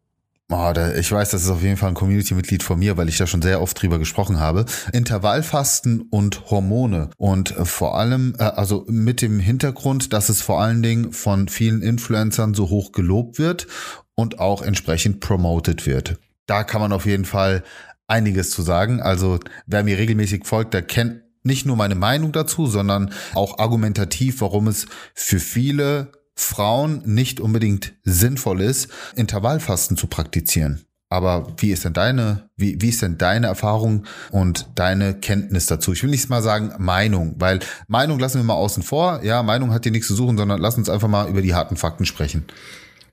Oh, 0.51 0.73
da, 0.73 0.95
ich 0.95 1.13
weiß, 1.13 1.31
das 1.31 1.43
ist 1.45 1.51
auf 1.51 1.63
jeden 1.63 1.77
Fall 1.77 1.91
ein 1.91 1.95
Community-Mitglied 1.95 2.63
von 2.63 2.79
mir, 2.79 2.97
weil 2.97 3.11
ich 3.11 3.19
da 3.19 3.27
schon 3.27 3.43
sehr 3.43 3.61
oft 3.61 3.81
drüber 3.83 3.99
gesprochen 3.99 4.41
habe. 4.41 4.65
Intervallfasten 4.95 6.01
und 6.01 6.51
Hormone. 6.51 7.11
Und 7.19 7.55
äh, 7.55 7.67
vor 7.67 7.99
allem, 7.99 8.35
äh, 8.39 8.45
also 8.45 8.87
mit 8.89 9.21
dem 9.21 9.41
Hintergrund, 9.41 10.15
dass 10.15 10.31
es 10.31 10.41
vor 10.41 10.63
allen 10.63 10.83
Dingen 10.83 11.13
von 11.13 11.49
vielen 11.49 11.83
Influencern 11.83 12.55
so 12.55 12.71
hoch 12.71 12.93
gelobt 12.93 13.39
wird 13.39 13.67
und 14.15 14.39
auch 14.39 14.63
entsprechend 14.63 15.21
promoted 15.21 15.85
wird. 15.85 16.19
Da 16.47 16.65
kann 16.65 16.81
man 16.81 16.93
auf 16.93 17.05
jeden 17.05 17.27
Fall 17.27 17.63
einiges 18.07 18.51
zu 18.51 18.63
sagen. 18.63 19.03
Also 19.03 19.41
wer 19.67 19.85
mir 19.85 19.99
regelmäßig 19.99 20.47
folgt, 20.47 20.73
der 20.73 20.81
kennt 20.81 21.21
nicht 21.43 21.67
nur 21.67 21.77
meine 21.77 21.95
Meinung 21.95 22.33
dazu, 22.33 22.67
sondern 22.67 23.13
auch 23.35 23.59
argumentativ, 23.59 24.41
warum 24.41 24.67
es 24.67 24.87
für 25.15 25.41
viele 25.41 26.11
Frauen 26.41 27.03
nicht 27.05 27.41
unbedingt 27.41 27.95
sinnvoll 28.05 28.61
ist, 28.61 28.89
Intervallfasten 29.17 29.97
zu 29.97 30.07
praktizieren. 30.07 30.85
Aber 31.11 31.55
wie 31.57 31.71
ist 31.71 31.85
denn 31.85 31.95
deine, 31.95 32.51
wie, 32.57 32.81
wie 32.81 32.91
ist 32.91 33.01
denn 33.01 33.17
deine 33.17 33.47
Erfahrung 33.47 34.05
und 34.31 34.69
deine 34.75 35.15
Kenntnis 35.15 35.67
dazu? 35.67 35.93
Ich 35.93 36.03
will 36.03 36.11
nicht 36.11 36.29
mal 36.29 36.43
sagen 36.43 36.73
Meinung, 36.79 37.35
weil 37.39 37.61
Meinung 37.87 38.19
lassen 38.19 38.39
wir 38.39 38.45
mal 38.45 38.55
außen 38.55 38.83
vor. 38.83 39.23
Ja, 39.25 39.43
Meinung 39.43 39.73
hat 39.73 39.85
hier 39.85 39.93
nichts 39.93 40.07
zu 40.07 40.15
suchen, 40.15 40.37
sondern 40.37 40.61
lass 40.61 40.77
uns 40.77 40.91
einfach 40.91 41.09
mal 41.09 41.29
über 41.29 41.41
die 41.41 41.55
harten 41.55 41.77
Fakten 41.77 42.05
sprechen. 42.05 42.45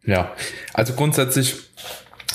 Ja, 0.04 0.34
also 0.74 0.94
grundsätzlich, 0.94 1.56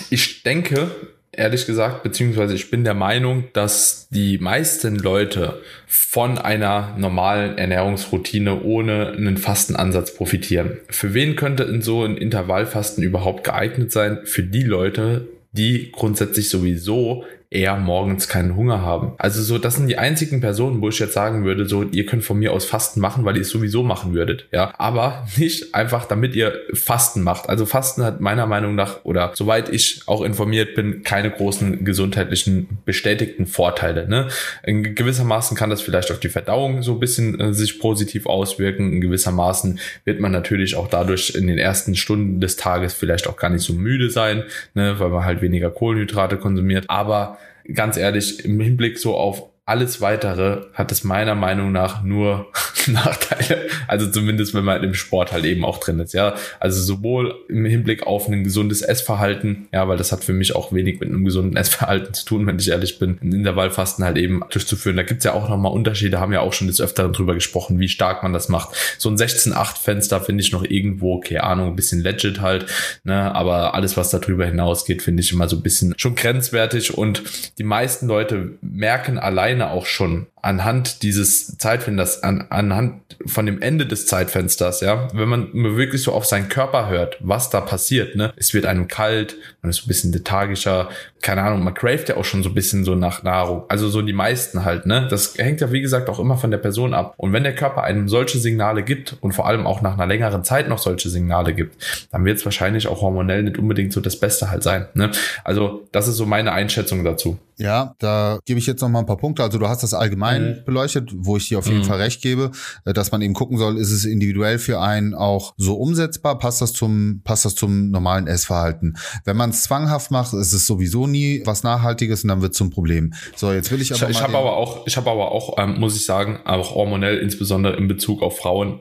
ich 0.08 0.42
denke, 0.42 0.90
ehrlich 1.32 1.66
gesagt, 1.66 2.02
beziehungsweise 2.02 2.54
ich 2.54 2.70
bin 2.70 2.84
der 2.84 2.94
Meinung, 2.94 3.44
dass 3.52 4.08
die 4.10 4.38
meisten 4.38 4.96
Leute 4.96 5.60
von 5.86 6.38
einer 6.38 6.96
normalen 6.98 7.56
Ernährungsroutine 7.56 8.62
ohne 8.62 9.12
einen 9.12 9.36
Fastenansatz 9.36 10.14
profitieren. 10.14 10.78
Für 10.88 11.14
wen 11.14 11.36
könnte 11.36 11.64
in 11.64 11.82
so 11.82 12.04
ein 12.04 12.16
Intervallfasten 12.16 13.04
überhaupt 13.04 13.44
geeignet 13.44 13.92
sein? 13.92 14.20
Für 14.24 14.42
die 14.42 14.64
Leute, 14.64 15.28
die 15.52 15.92
grundsätzlich 15.92 16.48
sowieso 16.48 17.24
eher 17.52 17.76
morgens 17.76 18.28
keinen 18.28 18.54
Hunger 18.54 18.80
haben. 18.82 19.14
Also 19.18 19.42
so, 19.42 19.58
das 19.58 19.74
sind 19.74 19.88
die 19.88 19.98
einzigen 19.98 20.40
Personen, 20.40 20.80
wo 20.80 20.88
ich 20.88 21.00
jetzt 21.00 21.14
sagen 21.14 21.44
würde, 21.44 21.66
so, 21.66 21.82
ihr 21.82 22.06
könnt 22.06 22.22
von 22.22 22.38
mir 22.38 22.52
aus 22.52 22.64
Fasten 22.64 23.00
machen, 23.00 23.24
weil 23.24 23.34
ihr 23.34 23.42
es 23.42 23.50
sowieso 23.50 23.82
machen 23.82 24.14
würdet, 24.14 24.46
ja. 24.52 24.72
Aber 24.78 25.26
nicht 25.36 25.74
einfach, 25.74 26.04
damit 26.04 26.36
ihr 26.36 26.54
Fasten 26.72 27.22
macht. 27.22 27.48
Also 27.48 27.66
Fasten 27.66 28.04
hat 28.04 28.20
meiner 28.20 28.46
Meinung 28.46 28.76
nach, 28.76 29.04
oder 29.04 29.32
soweit 29.34 29.68
ich 29.68 30.02
auch 30.06 30.22
informiert 30.22 30.76
bin, 30.76 31.02
keine 31.02 31.28
großen 31.28 31.84
gesundheitlichen 31.84 32.78
bestätigten 32.84 33.46
Vorteile, 33.46 34.08
ne. 34.08 34.28
In 34.62 34.94
gewissermaßen 34.94 35.56
kann 35.56 35.70
das 35.70 35.82
vielleicht 35.82 36.12
auf 36.12 36.20
die 36.20 36.28
Verdauung 36.28 36.82
so 36.82 36.92
ein 36.92 37.00
bisschen 37.00 37.40
äh, 37.40 37.52
sich 37.52 37.80
positiv 37.80 38.26
auswirken. 38.26 38.92
In 38.92 39.00
gewissermaßen 39.00 39.80
wird 40.04 40.20
man 40.20 40.30
natürlich 40.30 40.76
auch 40.76 40.86
dadurch 40.86 41.34
in 41.34 41.48
den 41.48 41.58
ersten 41.58 41.96
Stunden 41.96 42.40
des 42.40 42.54
Tages 42.54 42.94
vielleicht 42.94 43.26
auch 43.26 43.36
gar 43.36 43.50
nicht 43.50 43.64
so 43.64 43.72
müde 43.72 44.08
sein, 44.08 44.44
ne, 44.74 45.00
weil 45.00 45.08
man 45.08 45.24
halt 45.24 45.42
weniger 45.42 45.70
Kohlenhydrate 45.70 46.36
konsumiert. 46.36 46.84
Aber 46.86 47.38
ganz 47.72 47.96
ehrlich, 47.96 48.44
im 48.44 48.60
Hinblick 48.60 48.98
so 48.98 49.16
auf 49.16 49.49
alles 49.70 50.00
weitere 50.00 50.62
hat 50.74 50.90
es 50.90 51.04
meiner 51.04 51.36
Meinung 51.36 51.70
nach 51.70 52.02
nur 52.02 52.48
Nachteile. 52.88 53.68
Also 53.86 54.10
zumindest, 54.10 54.52
wenn 54.52 54.64
man 54.64 54.82
im 54.82 54.94
Sport 54.94 55.30
halt 55.30 55.44
eben 55.44 55.64
auch 55.64 55.78
drin 55.78 56.00
ist. 56.00 56.12
Ja, 56.12 56.34
also 56.58 56.82
sowohl 56.82 57.36
im 57.48 57.64
Hinblick 57.64 58.04
auf 58.04 58.26
ein 58.26 58.42
gesundes 58.42 58.82
Essverhalten, 58.82 59.68
ja, 59.72 59.86
weil 59.86 59.96
das 59.96 60.10
hat 60.10 60.24
für 60.24 60.32
mich 60.32 60.56
auch 60.56 60.72
wenig 60.72 60.98
mit 60.98 61.08
einem 61.08 61.24
gesunden 61.24 61.56
Essverhalten 61.56 62.12
zu 62.14 62.24
tun, 62.24 62.48
wenn 62.48 62.58
ich 62.58 62.68
ehrlich 62.68 62.98
bin, 62.98 63.18
ein 63.22 63.32
Intervallfasten 63.32 64.04
halt 64.04 64.18
eben 64.18 64.42
durchzuführen. 64.50 64.96
Da 64.96 65.04
gibt's 65.04 65.24
ja 65.24 65.34
auch 65.34 65.48
nochmal 65.48 65.70
Unterschiede, 65.70 66.18
haben 66.18 66.32
ja 66.32 66.40
auch 66.40 66.52
schon 66.52 66.66
des 66.66 66.80
Öfteren 66.80 67.12
drüber 67.12 67.34
gesprochen, 67.34 67.78
wie 67.78 67.88
stark 67.88 68.24
man 68.24 68.32
das 68.32 68.48
macht. 68.48 68.70
So 68.98 69.08
ein 69.08 69.16
16-8-Fenster 69.16 70.20
finde 70.20 70.42
ich 70.42 70.50
noch 70.50 70.64
irgendwo, 70.64 71.20
keine 71.20 71.44
Ahnung, 71.44 71.68
ein 71.68 71.76
bisschen 71.76 72.00
legit 72.00 72.40
halt, 72.40 72.66
ne, 73.04 73.32
aber 73.32 73.74
alles, 73.74 73.96
was 73.96 74.10
darüber 74.10 74.46
hinausgeht, 74.46 75.00
finde 75.00 75.22
ich 75.22 75.30
immer 75.30 75.48
so 75.48 75.54
ein 75.54 75.62
bisschen 75.62 75.94
schon 75.96 76.16
grenzwertig 76.16 76.98
und 76.98 77.22
die 77.58 77.62
meisten 77.62 78.08
Leute 78.08 78.58
merken 78.62 79.16
alleine 79.16 79.59
alleine 79.60 79.70
auch 79.70 79.86
schon 79.86 80.26
anhand 80.42 81.02
dieses 81.02 81.58
Zeitfensters, 81.58 82.22
an, 82.22 82.46
anhand 82.48 83.02
von 83.26 83.44
dem 83.44 83.60
Ende 83.60 83.84
des 83.84 84.06
Zeitfensters, 84.06 84.80
ja, 84.80 85.08
wenn 85.12 85.28
man 85.28 85.52
wirklich 85.52 86.02
so 86.02 86.12
auf 86.12 86.24
seinen 86.24 86.48
Körper 86.48 86.88
hört, 86.88 87.18
was 87.20 87.50
da 87.50 87.60
passiert, 87.60 88.16
ne, 88.16 88.32
es 88.36 88.54
wird 88.54 88.64
einem 88.64 88.88
kalt, 88.88 89.36
man 89.60 89.68
ist 89.68 89.76
so 89.76 89.84
ein 89.84 89.88
bisschen 89.88 90.12
lethargischer, 90.12 90.88
keine 91.20 91.42
Ahnung, 91.42 91.62
man 91.62 91.74
craft 91.74 92.06
ja 92.08 92.16
auch 92.16 92.24
schon 92.24 92.42
so 92.42 92.48
ein 92.48 92.54
bisschen 92.54 92.84
so 92.84 92.94
nach 92.94 93.22
Nahrung, 93.22 93.64
also 93.68 93.90
so 93.90 94.00
die 94.00 94.14
meisten 94.14 94.64
halt, 94.64 94.86
ne, 94.86 95.06
das 95.10 95.36
hängt 95.36 95.60
ja 95.60 95.70
wie 95.72 95.82
gesagt 95.82 96.08
auch 96.08 96.18
immer 96.18 96.38
von 96.38 96.50
der 96.50 96.58
Person 96.58 96.94
ab. 96.94 97.12
Und 97.18 97.34
wenn 97.34 97.42
der 97.42 97.54
Körper 97.54 97.82
einem 97.82 98.08
solche 98.08 98.38
Signale 98.38 98.82
gibt 98.82 99.16
und 99.20 99.32
vor 99.32 99.46
allem 99.46 99.66
auch 99.66 99.82
nach 99.82 99.94
einer 99.94 100.06
längeren 100.06 100.42
Zeit 100.42 100.70
noch 100.70 100.78
solche 100.78 101.10
Signale 101.10 101.52
gibt, 101.52 102.08
dann 102.12 102.24
wird 102.24 102.38
es 102.38 102.46
wahrscheinlich 102.46 102.88
auch 102.88 103.02
hormonell 103.02 103.42
nicht 103.42 103.58
unbedingt 103.58 103.92
so 103.92 104.00
das 104.00 104.18
Beste 104.18 104.50
halt 104.50 104.62
sein, 104.62 104.86
ne, 104.94 105.10
also 105.44 105.86
das 105.92 106.08
ist 106.08 106.16
so 106.16 106.24
meine 106.24 106.52
Einschätzung 106.52 107.04
dazu. 107.04 107.38
Ja, 107.60 107.94
da 107.98 108.40
gebe 108.46 108.58
ich 108.58 108.66
jetzt 108.66 108.80
noch 108.80 108.88
mal 108.88 109.00
ein 109.00 109.06
paar 109.06 109.18
Punkte. 109.18 109.42
Also 109.42 109.58
du 109.58 109.68
hast 109.68 109.82
das 109.82 109.92
allgemein 109.92 110.60
mhm. 110.60 110.64
beleuchtet, 110.64 111.10
wo 111.14 111.36
ich 111.36 111.48
dir 111.48 111.58
auf 111.58 111.66
jeden 111.66 111.80
mhm. 111.80 111.84
Fall 111.84 111.98
recht 111.98 112.22
gebe, 112.22 112.52
äh, 112.86 112.94
dass 112.94 113.12
man 113.12 113.20
eben 113.20 113.34
gucken 113.34 113.58
soll, 113.58 113.76
ist 113.76 113.90
es 113.90 114.06
individuell 114.06 114.58
für 114.58 114.80
einen 114.80 115.14
auch 115.14 115.52
so 115.58 115.74
umsetzbar? 115.74 116.38
Passt 116.38 116.62
das 116.62 116.72
zum, 116.72 117.20
passt 117.22 117.44
das 117.44 117.54
zum 117.54 117.90
normalen 117.90 118.26
Essverhalten? 118.26 118.96
Wenn 119.26 119.36
man 119.36 119.50
es 119.50 119.62
zwanghaft 119.62 120.10
macht, 120.10 120.32
ist 120.32 120.54
es 120.54 120.66
sowieso 120.66 121.06
nie 121.06 121.42
was 121.44 121.62
Nachhaltiges 121.62 122.24
und 122.24 122.28
dann 122.28 122.40
wird 122.40 122.54
zum 122.54 122.70
Problem. 122.70 123.12
So, 123.36 123.52
jetzt 123.52 123.70
will 123.70 123.82
ich 123.82 123.92
aber 123.94 124.10
ich, 124.10 124.16
ich 124.16 124.22
habe 124.22 124.38
aber 124.38 124.56
auch, 124.56 124.86
ich 124.86 124.96
habe 124.96 125.10
aber 125.10 125.30
auch, 125.30 125.58
ähm, 125.58 125.78
muss 125.78 125.94
ich 125.96 126.06
sagen, 126.06 126.40
auch 126.46 126.74
hormonell 126.74 127.18
insbesondere 127.18 127.76
in 127.76 127.88
Bezug 127.88 128.22
auf 128.22 128.38
Frauen 128.38 128.80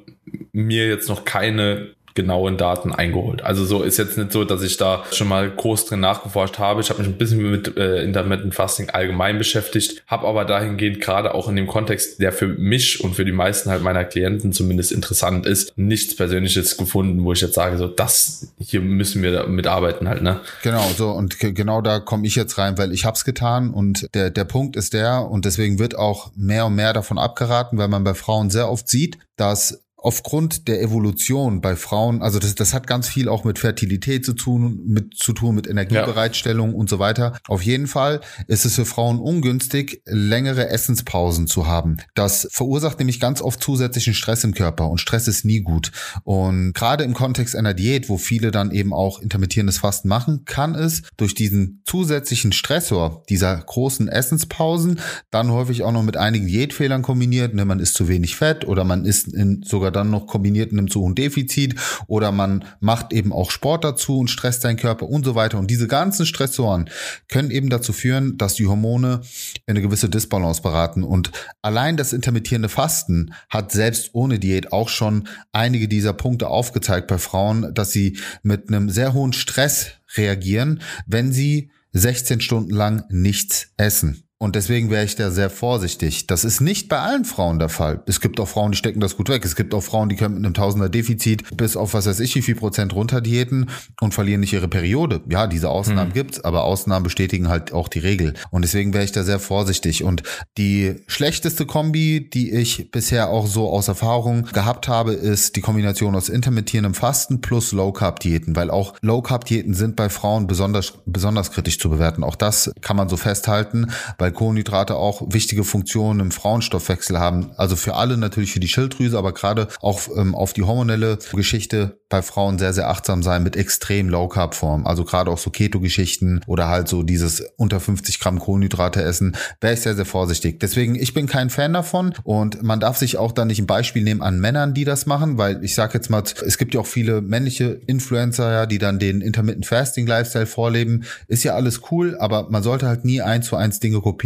mir 0.51 0.87
jetzt 0.87 1.09
noch 1.09 1.25
keine 1.25 1.95
genauen 2.15 2.57
Daten 2.57 2.93
eingeholt. 2.93 3.43
Also 3.43 3.65
so 3.65 3.83
ist 3.83 3.97
jetzt 3.97 4.17
nicht 4.17 4.31
so, 4.31 4.43
dass 4.43 4.61
ich 4.61 4.77
da 4.77 5.03
schon 5.11 5.27
mal 5.27 5.49
groß 5.49 5.85
drin 5.85 5.99
nachgeforscht 5.99 6.59
habe. 6.59 6.81
Ich 6.81 6.89
habe 6.89 6.99
mich 6.99 7.07
ein 7.07 7.17
bisschen 7.17 7.51
mit 7.51 7.77
äh, 7.77 8.03
Intermittent 8.03 8.55
Fasting 8.55 8.89
allgemein 8.89 9.37
beschäftigt, 9.37 10.03
habe 10.07 10.27
aber 10.27 10.45
dahingehend 10.45 11.01
gerade 11.01 11.33
auch 11.33 11.47
in 11.47 11.55
dem 11.55 11.67
Kontext, 11.67 12.21
der 12.21 12.31
für 12.31 12.47
mich 12.47 13.03
und 13.03 13.15
für 13.15 13.25
die 13.25 13.31
meisten 13.31 13.69
halt 13.69 13.83
meiner 13.83 14.05
Klienten 14.05 14.53
zumindest 14.53 14.91
interessant 14.91 15.45
ist, 15.45 15.73
nichts 15.77 16.15
Persönliches 16.15 16.77
gefunden, 16.77 17.23
wo 17.23 17.33
ich 17.33 17.41
jetzt 17.41 17.55
sage, 17.55 17.77
so 17.77 17.87
das 17.87 18.53
hier 18.59 18.81
müssen 18.81 19.21
wir 19.23 19.47
mitarbeiten 19.47 20.07
halt, 20.07 20.21
ne? 20.21 20.41
Genau, 20.63 20.85
so 20.97 21.11
und 21.11 21.39
genau 21.39 21.81
da 21.81 21.99
komme 21.99 22.27
ich 22.27 22.35
jetzt 22.35 22.57
rein, 22.57 22.77
weil 22.77 22.91
ich 22.91 23.05
habe 23.05 23.15
es 23.15 23.25
getan 23.25 23.71
und 23.71 24.13
der 24.13 24.29
der 24.29 24.45
Punkt 24.45 24.75
ist 24.75 24.93
der 24.93 25.29
und 25.29 25.45
deswegen 25.45 25.79
wird 25.79 25.97
auch 25.97 26.31
mehr 26.35 26.65
und 26.65 26.75
mehr 26.75 26.93
davon 26.93 27.17
abgeraten, 27.17 27.77
weil 27.77 27.87
man 27.87 28.03
bei 28.03 28.13
Frauen 28.13 28.49
sehr 28.49 28.69
oft 28.69 28.87
sieht, 28.87 29.17
dass 29.35 29.83
aufgrund 30.01 30.67
der 30.67 30.81
Evolution 30.81 31.61
bei 31.61 31.75
Frauen, 31.75 32.21
also 32.21 32.39
das, 32.39 32.55
das 32.55 32.73
hat 32.73 32.87
ganz 32.87 33.07
viel 33.07 33.27
auch 33.27 33.43
mit 33.43 33.59
Fertilität 33.59 34.25
zu 34.25 34.33
tun, 34.33 34.81
mit 34.85 35.15
zu 35.15 35.33
tun 35.33 35.55
mit 35.55 35.67
Energiebereitstellung 35.67 36.71
ja. 36.71 36.75
und 36.75 36.89
so 36.89 36.99
weiter. 36.99 37.37
Auf 37.47 37.61
jeden 37.61 37.87
Fall 37.87 38.21
ist 38.47 38.65
es 38.65 38.75
für 38.75 38.85
Frauen 38.85 39.19
ungünstig, 39.19 40.01
längere 40.05 40.69
Essenspausen 40.69 41.47
zu 41.47 41.67
haben. 41.67 41.97
Das 42.15 42.47
verursacht 42.51 42.99
nämlich 42.99 43.19
ganz 43.19 43.41
oft 43.41 43.61
zusätzlichen 43.61 44.13
Stress 44.13 44.43
im 44.43 44.53
Körper 44.53 44.89
und 44.89 44.99
Stress 44.99 45.27
ist 45.27 45.45
nie 45.45 45.61
gut. 45.61 45.91
Und 46.23 46.73
gerade 46.73 47.03
im 47.03 47.13
Kontext 47.13 47.55
einer 47.55 47.73
Diät, 47.73 48.09
wo 48.09 48.17
viele 48.17 48.51
dann 48.51 48.71
eben 48.71 48.93
auch 48.93 49.19
intermittierendes 49.19 49.79
Fasten 49.79 50.07
machen, 50.07 50.45
kann 50.45 50.75
es 50.75 51.03
durch 51.17 51.33
diesen 51.33 51.81
zusätzlichen 51.85 52.51
Stressor 52.51 53.23
dieser 53.29 53.57
großen 53.57 54.07
Essenspausen 54.07 54.99
dann 55.29 55.51
häufig 55.51 55.83
auch 55.83 55.91
noch 55.91 56.03
mit 56.03 56.17
einigen 56.17 56.47
Diätfehlern 56.47 57.01
kombiniert. 57.01 57.53
Ne, 57.53 57.65
man 57.65 57.79
isst 57.79 57.95
zu 57.95 58.07
wenig 58.07 58.35
Fett 58.35 58.65
oder 58.65 58.83
man 58.83 59.05
isst 59.05 59.33
in 59.33 59.61
sogar 59.63 59.88
sogar 59.89 59.91
dann 59.91 60.11
noch 60.11 60.27
kombiniert 60.27 60.71
in 60.71 60.79
einem 60.79 60.89
zu 60.89 61.01
hohen 61.01 61.15
Defizit 61.15 61.75
oder 62.07 62.31
man 62.31 62.65
macht 62.79 63.11
eben 63.13 63.33
auch 63.33 63.51
Sport 63.51 63.83
dazu 63.83 64.19
und 64.19 64.29
stresst 64.29 64.61
seinen 64.61 64.77
Körper 64.77 65.07
und 65.07 65.25
so 65.25 65.35
weiter. 65.35 65.57
Und 65.57 65.69
diese 65.69 65.87
ganzen 65.87 66.25
Stressoren 66.25 66.89
können 67.27 67.51
eben 67.51 67.69
dazu 67.69 67.93
führen, 67.93 68.37
dass 68.37 68.55
die 68.55 68.67
Hormone 68.67 69.21
in 69.65 69.71
eine 69.71 69.81
gewisse 69.81 70.09
Disbalance 70.09 70.61
beraten. 70.61 71.03
Und 71.03 71.31
allein 71.61 71.97
das 71.97 72.13
intermittierende 72.13 72.69
Fasten 72.69 73.33
hat 73.49 73.71
selbst 73.71 74.11
ohne 74.13 74.39
Diät 74.39 74.71
auch 74.71 74.89
schon 74.89 75.27
einige 75.51 75.87
dieser 75.87 76.13
Punkte 76.13 76.47
aufgezeigt 76.47 77.07
bei 77.07 77.17
Frauen, 77.17 77.73
dass 77.73 77.91
sie 77.91 78.17
mit 78.43 78.69
einem 78.69 78.89
sehr 78.89 79.13
hohen 79.13 79.33
Stress 79.33 79.91
reagieren, 80.15 80.81
wenn 81.07 81.31
sie 81.31 81.71
16 81.93 82.41
Stunden 82.41 82.71
lang 82.71 83.03
nichts 83.09 83.71
essen. 83.77 84.28
Und 84.41 84.55
deswegen 84.55 84.89
wäre 84.89 85.03
ich 85.03 85.17
da 85.17 85.31
sehr 85.31 85.49
vorsichtig. 85.49 86.25
Das 86.25 86.45
ist 86.45 86.61
nicht 86.61 86.87
bei 86.87 86.97
allen 86.97 87.25
Frauen 87.25 87.59
der 87.59 87.67
Fall. 87.67 88.01
Es 88.05 88.21
gibt 88.21 88.39
auch 88.39 88.47
Frauen, 88.47 88.71
die 88.71 88.77
stecken 88.77 89.01
das 89.01 89.17
gut 89.17 89.27
weg. 89.27 89.43
Es 89.43 89.57
gibt 89.57 89.73
auch 89.73 89.83
Frauen, 89.83 90.07
die 90.07 90.15
können 90.15 90.35
mit 90.35 90.45
einem 90.45 90.53
Tausender 90.53 90.87
Defizit 90.87 91.57
bis 91.57 91.75
auf 91.75 91.93
was 91.93 92.05
weiß 92.05 92.21
ich 92.21 92.35
wie 92.35 92.41
viel 92.41 92.55
Prozent 92.55 92.95
runter 92.95 93.19
diäten 93.19 93.69
und 93.99 94.13
verlieren 94.13 94.39
nicht 94.39 94.53
ihre 94.53 94.69
Periode. 94.69 95.19
Ja, 95.27 95.45
diese 95.45 95.69
Ausnahmen 95.69 96.11
hm. 96.11 96.13
gibt's, 96.13 96.39
aber 96.39 96.63
Ausnahmen 96.63 97.03
bestätigen 97.03 97.49
halt 97.49 97.73
auch 97.73 97.89
die 97.89 97.99
Regel. 97.99 98.33
Und 98.49 98.61
deswegen 98.61 98.93
wäre 98.93 99.03
ich 99.03 99.11
da 99.11 99.23
sehr 99.23 99.39
vorsichtig. 99.39 100.05
Und 100.05 100.23
die 100.57 100.95
schlechteste 101.07 101.65
Kombi, 101.65 102.29
die 102.29 102.51
ich 102.51 102.91
bisher 102.91 103.31
auch 103.31 103.45
so 103.45 103.69
aus 103.69 103.89
Erfahrung 103.89 104.45
gehabt 104.53 104.87
habe, 104.87 105.11
ist 105.11 105.57
die 105.57 105.61
Kombination 105.61 106.15
aus 106.15 106.29
intermittierendem 106.29 106.93
Fasten 106.93 107.41
plus 107.41 107.73
Low 107.73 107.91
Carb 107.91 108.21
Diäten, 108.21 108.55
weil 108.55 108.71
auch 108.71 108.93
Low 109.01 109.21
Carb 109.21 109.43
Diäten 109.43 109.73
sind 109.73 109.97
bei 109.97 110.07
Frauen 110.07 110.47
besonders 110.47 110.93
besonders 111.05 111.51
kritisch 111.51 111.77
zu 111.77 111.89
bewerten. 111.89 112.23
Auch 112.23 112.37
das 112.37 112.71
kann 112.79 112.95
man 112.95 113.09
so 113.09 113.17
festhalten, 113.17 113.91
weil 114.17 114.28
weil 114.29 114.33
Kohlenhydrate 114.33 114.95
auch 114.95 115.21
wichtige 115.31 115.63
Funktionen 115.63 116.19
im 116.19 116.31
Frauenstoffwechsel 116.31 117.19
haben. 117.19 117.51
Also 117.57 117.75
für 117.75 117.95
alle 117.95 118.17
natürlich 118.17 118.51
für 118.51 118.59
die 118.59 118.67
Schilddrüse, 118.67 119.17
aber 119.17 119.33
gerade 119.33 119.67
auch 119.81 120.01
ähm, 120.15 120.35
auf 120.35 120.53
die 120.53 120.63
hormonelle 120.63 121.17
Geschichte 121.33 121.99
bei 122.09 122.23
Frauen 122.23 122.57
sehr, 122.57 122.73
sehr 122.73 122.89
achtsam 122.89 123.21
sein 123.21 123.43
mit 123.43 123.55
extrem 123.55 124.09
Low 124.09 124.27
Carb 124.27 124.55
Form. 124.55 124.87
Also 124.87 125.05
gerade 125.05 125.29
auch 125.29 125.37
so 125.37 125.51
Keto-Geschichten 125.51 126.41
oder 126.47 126.67
halt 126.67 126.87
so 126.87 127.03
dieses 127.03 127.43
unter 127.55 127.79
50 127.79 128.19
Gramm 128.19 128.39
Kohlenhydrate 128.39 129.01
essen, 129.03 129.35
wäre 129.61 129.75
ich 129.75 129.81
sehr, 129.81 129.95
sehr 129.95 130.05
vorsichtig. 130.05 130.59
Deswegen, 130.59 130.95
ich 130.95 131.13
bin 131.13 131.27
kein 131.27 131.51
Fan 131.51 131.73
davon 131.73 132.13
und 132.23 132.63
man 132.63 132.79
darf 132.79 132.97
sich 132.97 133.17
auch 133.17 133.31
dann 133.31 133.47
nicht 133.47 133.59
ein 133.59 133.67
Beispiel 133.67 134.03
nehmen 134.03 134.23
an 134.23 134.39
Männern, 134.39 134.73
die 134.73 134.85
das 134.85 135.05
machen, 135.05 135.37
weil 135.37 135.63
ich 135.63 135.75
sage 135.75 135.93
jetzt 135.93 136.09
mal, 136.09 136.23
es 136.45 136.57
gibt 136.57 136.73
ja 136.73 136.81
auch 136.81 136.87
viele 136.87 137.21
männliche 137.21 137.79
Influencer, 137.85 138.51
ja, 138.51 138.65
die 138.65 138.79
dann 138.79 138.97
den 138.97 139.21
Intermittent 139.21 139.67
Fasting 139.67 140.07
Lifestyle 140.07 140.47
vorleben. 140.47 141.03
Ist 141.27 141.43
ja 141.43 141.53
alles 141.53 141.81
cool, 141.91 142.17
aber 142.19 142.49
man 142.49 142.63
sollte 142.63 142.87
halt 142.87 143.05
nie 143.05 143.21
eins 143.21 143.45
zu 143.45 143.55
eins 143.55 143.79
Dinge 143.79 144.01
kopieren. 144.01 144.18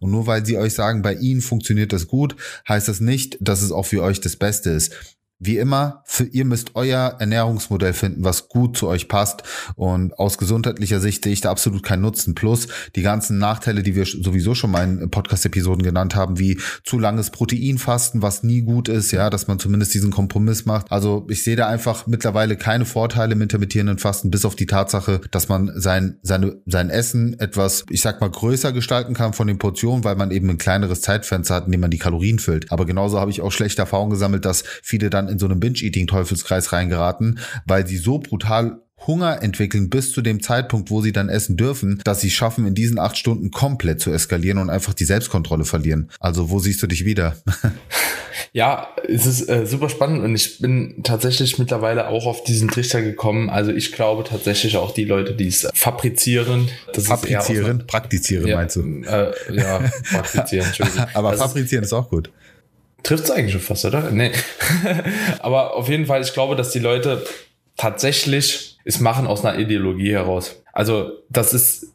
Und 0.00 0.10
nur 0.10 0.26
weil 0.26 0.44
sie 0.46 0.56
euch 0.56 0.74
sagen, 0.74 1.02
bei 1.02 1.14
ihnen 1.14 1.40
funktioniert 1.40 1.92
das 1.92 2.06
gut, 2.06 2.36
heißt 2.68 2.88
das 2.88 3.00
nicht, 3.00 3.38
dass 3.40 3.62
es 3.62 3.72
auch 3.72 3.86
für 3.86 4.02
euch 4.02 4.20
das 4.20 4.36
Beste 4.36 4.70
ist 4.70 4.94
wie 5.44 5.58
immer, 5.58 6.02
für, 6.06 6.24
ihr 6.24 6.44
müsst 6.44 6.74
euer 6.74 7.16
Ernährungsmodell 7.18 7.92
finden, 7.92 8.22
was 8.22 8.48
gut 8.48 8.76
zu 8.76 8.86
euch 8.86 9.08
passt. 9.08 9.42
Und 9.74 10.16
aus 10.18 10.38
gesundheitlicher 10.38 11.00
Sicht 11.00 11.24
sehe 11.24 11.32
ich 11.32 11.40
da 11.40 11.50
absolut 11.50 11.82
keinen 11.82 12.02
Nutzen. 12.02 12.36
Plus 12.36 12.68
die 12.94 13.02
ganzen 13.02 13.38
Nachteile, 13.38 13.82
die 13.82 13.96
wir 13.96 14.06
sowieso 14.06 14.54
schon 14.54 14.70
mal 14.70 14.84
in 14.84 15.10
Podcast-Episoden 15.10 15.82
genannt 15.82 16.14
haben, 16.14 16.38
wie 16.38 16.60
zu 16.84 16.98
langes 16.98 17.30
Proteinfasten, 17.30 18.22
was 18.22 18.44
nie 18.44 18.62
gut 18.62 18.88
ist, 18.88 19.10
ja, 19.10 19.30
dass 19.30 19.48
man 19.48 19.58
zumindest 19.58 19.92
diesen 19.94 20.12
Kompromiss 20.12 20.64
macht. 20.64 20.92
Also 20.92 21.26
ich 21.28 21.42
sehe 21.42 21.56
da 21.56 21.66
einfach 21.66 22.06
mittlerweile 22.06 22.56
keine 22.56 22.84
Vorteile 22.84 23.32
im 23.32 23.42
intermittierenden 23.42 23.98
Fasten, 23.98 24.30
bis 24.30 24.44
auf 24.44 24.54
die 24.54 24.66
Tatsache, 24.66 25.20
dass 25.32 25.48
man 25.48 25.72
sein, 25.74 26.18
seine, 26.22 26.60
sein 26.66 26.88
Essen 26.88 27.38
etwas, 27.40 27.84
ich 27.90 28.00
sag 28.00 28.20
mal, 28.20 28.30
größer 28.30 28.70
gestalten 28.70 29.14
kann 29.14 29.32
von 29.32 29.48
den 29.48 29.58
Portionen, 29.58 30.04
weil 30.04 30.14
man 30.14 30.30
eben 30.30 30.48
ein 30.50 30.58
kleineres 30.58 31.00
Zeitfenster 31.00 31.56
hat, 31.56 31.66
in 31.66 31.72
dem 31.72 31.80
man 31.80 31.90
die 31.90 31.98
Kalorien 31.98 32.38
füllt. 32.38 32.70
Aber 32.70 32.86
genauso 32.86 33.18
habe 33.18 33.32
ich 33.32 33.40
auch 33.40 33.50
schlechte 33.50 33.82
Erfahrungen 33.82 34.10
gesammelt, 34.10 34.44
dass 34.44 34.62
viele 34.82 35.10
dann 35.10 35.31
in 35.32 35.38
so 35.38 35.46
einem 35.46 35.60
Binge-Eating-Teufelskreis 35.60 36.72
reingeraten, 36.72 37.40
weil 37.66 37.86
sie 37.86 37.96
so 37.96 38.18
brutal 38.18 38.82
Hunger 39.06 39.42
entwickeln 39.42 39.90
bis 39.90 40.12
zu 40.12 40.22
dem 40.22 40.42
Zeitpunkt, 40.42 40.90
wo 40.90 41.02
sie 41.02 41.12
dann 41.12 41.28
essen 41.28 41.56
dürfen, 41.56 42.00
dass 42.04 42.20
sie 42.20 42.30
schaffen, 42.30 42.66
in 42.66 42.74
diesen 42.74 42.98
acht 42.98 43.16
Stunden 43.16 43.50
komplett 43.50 44.00
zu 44.00 44.12
eskalieren 44.12 44.58
und 44.58 44.70
einfach 44.70 44.94
die 44.94 45.04
Selbstkontrolle 45.04 45.64
verlieren. 45.64 46.10
Also 46.20 46.50
wo 46.50 46.58
siehst 46.58 46.82
du 46.82 46.86
dich 46.86 47.04
wieder? 47.04 47.36
ja, 48.52 48.88
es 49.08 49.26
ist 49.26 49.48
äh, 49.48 49.66
super 49.66 49.88
spannend 49.88 50.22
und 50.22 50.34
ich 50.34 50.58
bin 50.60 51.02
tatsächlich 51.02 51.58
mittlerweile 51.58 52.08
auch 52.08 52.26
auf 52.26 52.44
diesen 52.44 52.68
Trichter 52.68 53.02
gekommen. 53.02 53.50
Also 53.50 53.72
ich 53.72 53.92
glaube 53.92 54.24
tatsächlich 54.24 54.76
auch 54.76 54.94
die 54.94 55.04
Leute, 55.04 55.34
die 55.34 55.48
es 55.48 55.68
fabrizieren. 55.74 56.68
Das 56.92 57.06
fabrizieren, 57.06 57.86
praktizieren 57.86 58.46
ja, 58.46 58.56
meinst 58.56 58.76
du? 58.76 59.02
Äh, 59.02 59.32
ja, 59.50 59.80
praktizieren, 60.10 60.66
Entschuldigung. 60.68 61.06
Aber 61.14 61.30
also 61.30 61.44
fabrizieren 61.44 61.84
ist 61.84 61.92
auch 61.92 62.08
gut. 62.08 62.30
Trifft 63.02 63.24
es 63.24 63.30
eigentlich 63.30 63.52
schon 63.52 63.60
fast, 63.60 63.84
oder? 63.84 64.10
Nee. 64.10 64.32
Aber 65.40 65.74
auf 65.76 65.88
jeden 65.88 66.06
Fall, 66.06 66.22
ich 66.22 66.32
glaube, 66.32 66.56
dass 66.56 66.70
die 66.70 66.78
Leute 66.78 67.24
tatsächlich 67.76 68.78
es 68.84 69.00
machen 69.00 69.26
aus 69.26 69.44
einer 69.44 69.58
Ideologie 69.58 70.12
heraus. 70.12 70.62
Also, 70.72 71.12
das 71.28 71.54
ist 71.54 71.92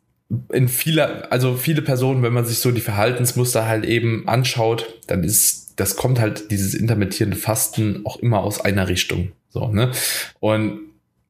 in 0.52 0.68
vieler, 0.68 1.32
also 1.32 1.56
viele 1.56 1.82
Personen, 1.82 2.24
wenn 2.24 2.34
man 2.34 2.46
sich 2.46 2.60
so 2.60 2.72
die 2.72 2.82
Verhaltensmuster 2.82 3.66
halt 3.66 3.86
eben 3.86 4.28
anschaut, 4.28 4.86
dann 5.08 5.24
ist, 5.24 5.74
das 5.78 5.96
kommt 5.96 6.20
halt 6.20 6.52
dieses 6.52 6.74
intermittierende 6.74 7.38
Fasten 7.38 8.02
auch 8.06 8.18
immer 8.18 8.42
aus 8.42 8.60
einer 8.60 8.90
Richtung. 8.90 9.32
So, 9.50 9.68
ne? 9.70 9.92
Und 10.40 10.87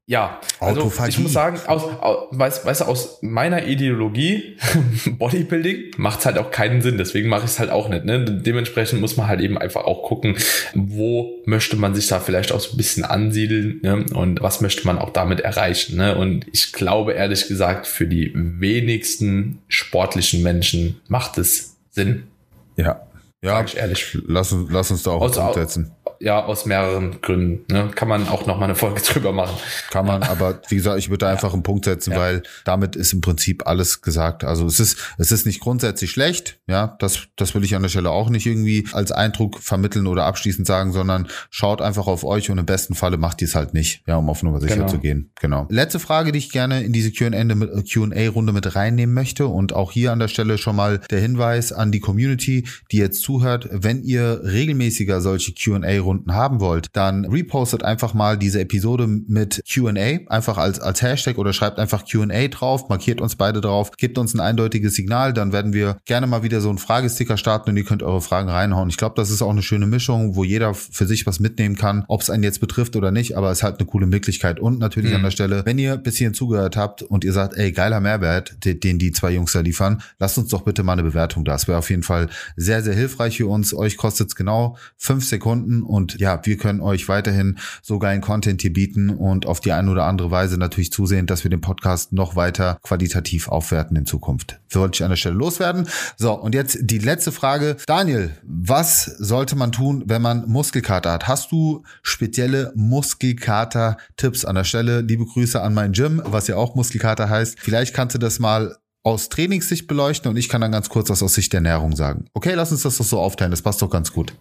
ja, 0.10 0.40
also 0.62 0.90
ich 1.06 1.20
muss 1.20 1.34
sagen, 1.34 1.60
aus, 1.68 1.84
aus, 1.84 2.28
weißt, 2.32 2.66
weißt 2.66 2.80
du, 2.80 2.86
aus 2.86 3.20
meiner 3.22 3.68
Ideologie 3.68 4.56
Bodybuilding 5.06 5.92
macht 5.98 6.20
es 6.20 6.26
halt 6.26 6.38
auch 6.38 6.50
keinen 6.50 6.82
Sinn. 6.82 6.98
Deswegen 6.98 7.28
mache 7.28 7.44
ich 7.44 7.52
es 7.52 7.60
halt 7.60 7.72
auch 7.72 7.90
nicht. 7.90 8.06
Ne? 8.06 8.24
Dementsprechend 8.24 9.02
muss 9.02 9.18
man 9.18 9.28
halt 9.28 9.42
eben 9.42 9.58
einfach 9.58 9.84
auch 9.84 10.04
gucken, 10.04 10.38
wo 10.74 11.42
möchte 11.46 11.76
man 11.76 11.94
sich 11.94 12.08
da 12.08 12.22
vielleicht 12.22 12.54
auch 12.54 12.62
so 12.62 12.72
ein 12.72 12.78
bisschen 12.78 13.04
ansiedeln 13.04 13.82
ne? 13.84 14.06
und 14.14 14.42
was 14.42 14.62
möchte 14.62 14.88
man 14.88 14.98
auch 14.98 15.10
damit 15.10 15.42
erreichen. 15.42 15.98
Ne? 15.98 16.16
Und 16.18 16.46
ich 16.54 16.72
glaube 16.72 17.12
ehrlich 17.12 17.50
gesagt, 17.50 17.86
für 17.86 18.08
die 18.08 18.32
wenigsten 18.34 19.60
sportlichen 19.68 20.42
Menschen 20.42 21.02
macht 21.10 21.38
es 21.38 21.76
Sinn. 21.90 22.24
Ja. 22.78 23.02
Ja, 23.42 23.64
ich 23.64 23.78
ehrlich. 23.78 24.18
Lass 24.26 24.52
uns, 24.52 24.72
lass 24.72 24.90
uns 24.90 25.04
da 25.04 25.12
auch 25.12 25.22
aus, 25.22 25.54
setzen 25.54 25.96
ja, 26.20 26.44
aus 26.44 26.66
mehreren 26.66 27.22
Gründen. 27.22 27.66
Ne? 27.72 27.90
Kann 27.94 28.08
man 28.08 28.28
auch 28.28 28.46
noch 28.46 28.58
mal 28.58 28.66
eine 28.66 28.76
Folge 28.76 29.02
drüber 29.06 29.32
machen. 29.32 29.56
Kann 29.90 30.06
man, 30.06 30.24
aber 30.24 30.62
wie 30.70 30.76
gesagt, 30.76 31.00
ich 31.00 31.10
würde 31.10 31.26
da 31.26 31.32
einfach 31.32 31.54
einen 31.54 31.64
Punkt 31.64 31.86
setzen, 31.86 32.12
ja. 32.12 32.18
weil 32.18 32.44
damit 32.66 32.96
ist 32.96 33.14
im 33.14 33.22
Prinzip 33.22 33.68
alles 33.68 34.02
gesagt. 34.02 34.44
Also 34.44 34.66
es 34.66 34.80
ist, 34.80 34.98
es 35.18 35.32
ist 35.32 35.46
nicht 35.46 35.60
grundsätzlich 35.60 36.12
schlecht, 36.12 36.60
ja, 36.68 36.96
das, 37.00 37.28
das 37.36 37.56
will 37.56 37.64
ich 37.64 37.76
an 37.76 37.82
der 37.82 37.90
Stelle 37.90 38.10
auch 38.10 38.30
nicht 38.30 38.46
irgendwie 38.46 38.88
als 38.94 39.12
Eindruck 39.12 39.60
vermitteln 39.60 40.08
oder 40.08 40.26
abschließend 40.26 40.68
sagen, 40.68 40.92
sondern 40.92 41.28
schaut 41.50 41.82
einfach 41.82 42.08
auf 42.08 42.24
euch 42.24 42.50
und 42.50 42.58
im 42.58 42.66
besten 42.66 42.96
Falle 42.96 43.18
macht 43.18 43.42
ihr 43.42 43.48
es 43.48 43.56
halt 43.56 43.74
nicht, 43.74 44.04
ja, 44.08 44.16
um 44.18 44.30
auf 44.30 44.44
Nummer 44.44 44.60
sicher 44.60 44.76
genau. 44.76 44.88
zu 44.88 45.00
gehen. 45.00 45.32
Genau. 45.40 45.68
Letzte 45.70 46.00
Frage, 46.00 46.32
die 46.32 46.40
ich 46.40 46.52
gerne 46.52 46.84
in 46.84 46.94
diese 46.94 47.12
Q&A-Runde 47.12 48.54
mit 48.54 48.76
reinnehmen 48.76 49.14
möchte 49.14 49.48
und 49.48 49.74
auch 49.74 49.92
hier 49.92 50.12
an 50.12 50.20
der 50.20 50.28
Stelle 50.28 50.58
schon 50.58 50.76
mal 50.76 51.00
der 51.12 51.20
Hinweis 51.20 51.72
an 51.72 51.92
die 51.92 52.00
Community, 52.00 52.68
die 52.92 52.98
jetzt 52.98 53.22
zuhört, 53.38 53.70
wenn 53.72 54.04
ihr 54.04 54.42
regelmäßiger 54.44 55.22
solche 55.22 55.54
Q&A 55.54 56.00
Runden 56.00 56.34
haben 56.34 56.60
wollt, 56.60 56.88
dann 56.94 57.26
repostet 57.26 57.84
einfach 57.84 58.14
mal 58.14 58.38
diese 58.38 58.60
Episode 58.62 59.06
mit 59.08 59.62
Q&A, 59.72 60.20
einfach 60.28 60.58
als, 60.58 60.80
als 60.80 61.02
Hashtag 61.02 61.38
oder 61.38 61.54
schreibt 61.54 61.78
einfach 61.78 62.04
Q&A 62.10 62.48
drauf, 62.48 62.90
markiert 62.90 63.22
uns 63.22 63.36
beide 63.36 63.62
drauf, 63.62 63.92
gebt 63.98 64.18
uns 64.18 64.34
ein 64.34 64.40
eindeutiges 64.40 64.96
Signal, 64.96 65.34
dann 65.34 65.54
werden 65.54 65.74
wir 65.74 65.98
gerne 66.06 66.26
mal 66.26 66.42
wieder 66.42 66.62
so 66.62 66.70
einen 66.70 66.80
Fragesticker 66.80 67.38
starten 67.38 67.70
und 67.70 67.78
ihr 67.78 67.84
könnt 67.84 68.02
eure 68.02 68.22
Fragen 68.22 68.50
reinhauen. 68.50 68.90
Ich 68.90 68.98
glaube, 68.98 69.16
das 69.16 69.30
ist 69.30 69.44
auch 69.44 69.52
eine 69.52 69.62
schöne 69.62 69.86
Mischung, 69.86 70.36
wo 70.36 70.44
jeder 70.44 70.74
für 70.74 71.06
sich 71.06 71.28
was 71.28 71.40
mitnehmen 71.40 71.76
kann, 71.76 72.06
ob 72.08 72.22
es 72.22 72.30
einen 72.30 72.44
jetzt 72.44 72.60
betrifft 72.60 72.96
oder 72.96 73.12
nicht, 73.12 73.38
aber 73.38 73.52
es 73.52 73.60
ist 73.60 73.64
halt 73.64 73.80
eine 73.80 73.88
coole 73.88 74.08
Möglichkeit. 74.08 74.60
Und 74.60 74.80
natürlich 74.80 75.12
mhm. 75.12 75.18
an 75.18 75.24
der 75.24 75.32
Stelle, 75.32 75.66
wenn 75.66 75.78
ihr 75.78 75.98
bis 75.98 76.18
hierhin 76.18 76.34
zugehört 76.34 76.76
habt 76.76 77.04
und 77.04 77.24
ihr 77.24 77.34
sagt, 77.34 77.56
ey, 77.56 77.72
geiler 77.72 78.00
Mehrwert, 78.00 78.66
den, 78.66 78.80
den 78.80 78.98
die 79.00 79.12
zwei 79.12 79.32
Jungs 79.32 79.52
da 79.52 79.60
liefern, 79.60 80.02
lasst 80.18 80.38
uns 80.38 80.50
doch 80.50 80.64
bitte 80.64 80.82
mal 80.84 80.94
eine 80.94 81.04
Bewertung 81.04 81.46
da. 81.46 81.54
Das 81.54 81.68
wäre 81.68 81.78
auf 81.78 81.90
jeden 81.90 82.04
Fall 82.04 82.30
sehr, 82.56 82.82
sehr 82.82 82.96
hilfreich 82.96 83.17
für 83.18 83.48
uns. 83.48 83.74
Euch 83.74 83.98
kostet 83.98 84.30
es 84.30 84.36
genau 84.36 84.78
fünf 84.98 85.26
Sekunden 85.26 85.84
und 85.84 86.20
ja, 86.20 86.40
wir 86.44 86.58
können 86.58 86.82
euch 86.82 87.08
weiterhin 87.10 87.58
so 87.82 88.00
geilen 88.00 88.22
Content 88.22 88.62
hier 88.62 88.74
bieten 88.74 89.10
und 89.10 89.46
auf 89.46 89.60
die 89.60 89.72
eine 89.72 89.92
oder 89.92 90.06
andere 90.06 90.32
Weise 90.32 90.58
natürlich 90.58 90.92
zusehen, 90.92 91.26
dass 91.26 91.44
wir 91.44 91.50
den 91.50 91.62
Podcast 91.62 92.14
noch 92.14 92.36
weiter 92.36 92.80
qualitativ 92.84 93.48
aufwerten 93.50 93.98
in 93.98 94.06
Zukunft. 94.06 94.60
Wollte 94.72 94.98
ich 94.98 95.04
an 95.04 95.10
der 95.10 95.18
Stelle 95.18 95.36
loswerden. 95.36 95.88
So, 96.18 96.34
und 96.34 96.54
jetzt 96.54 96.78
die 96.82 97.00
letzte 97.00 97.32
Frage. 97.32 97.78
Daniel, 97.88 98.32
was 98.44 99.06
sollte 99.06 99.56
man 99.56 99.72
tun, 99.72 100.04
wenn 100.08 100.22
man 100.22 100.48
Muskelkater 100.48 101.12
hat? 101.12 101.28
Hast 101.28 101.52
du 101.52 101.84
spezielle 102.02 102.72
Muskelkater-Tipps 102.76 104.46
an 104.46 104.56
der 104.56 104.64
Stelle? 104.64 105.02
Liebe 105.02 105.26
Grüße 105.26 105.62
an 105.62 105.74
mein 105.74 105.94
Gym, 105.94 106.22
was 106.26 106.48
ja 106.48 106.56
auch 106.56 106.76
Muskelkater 106.76 107.30
heißt. 107.30 107.60
Vielleicht 107.60 107.94
kannst 107.94 108.16
du 108.16 108.20
das 108.20 108.40
mal 108.40 108.76
aus 109.08 109.30
Trainingssicht 109.30 109.88
beleuchten 109.88 110.30
und 110.30 110.38
ich 110.38 110.50
kann 110.50 110.62
dann 110.62 110.72
ganz 110.72 110.90
kurz 110.90 111.10
was 111.10 111.24
aus 111.24 111.34
Sicht 111.34 111.54
der 111.54 111.60
Ernährung 111.60 111.96
sagen. 111.96 112.26
Okay, 112.34 112.54
lass 112.54 112.72
uns 112.72 112.84
das 112.84 112.98
doch 112.98 113.06
so 113.06 113.20
aufteilen, 113.20 113.52
das 113.52 113.62
passt 113.62 113.82
doch 113.82 113.90
ganz 113.90 114.12
gut. 114.12 114.34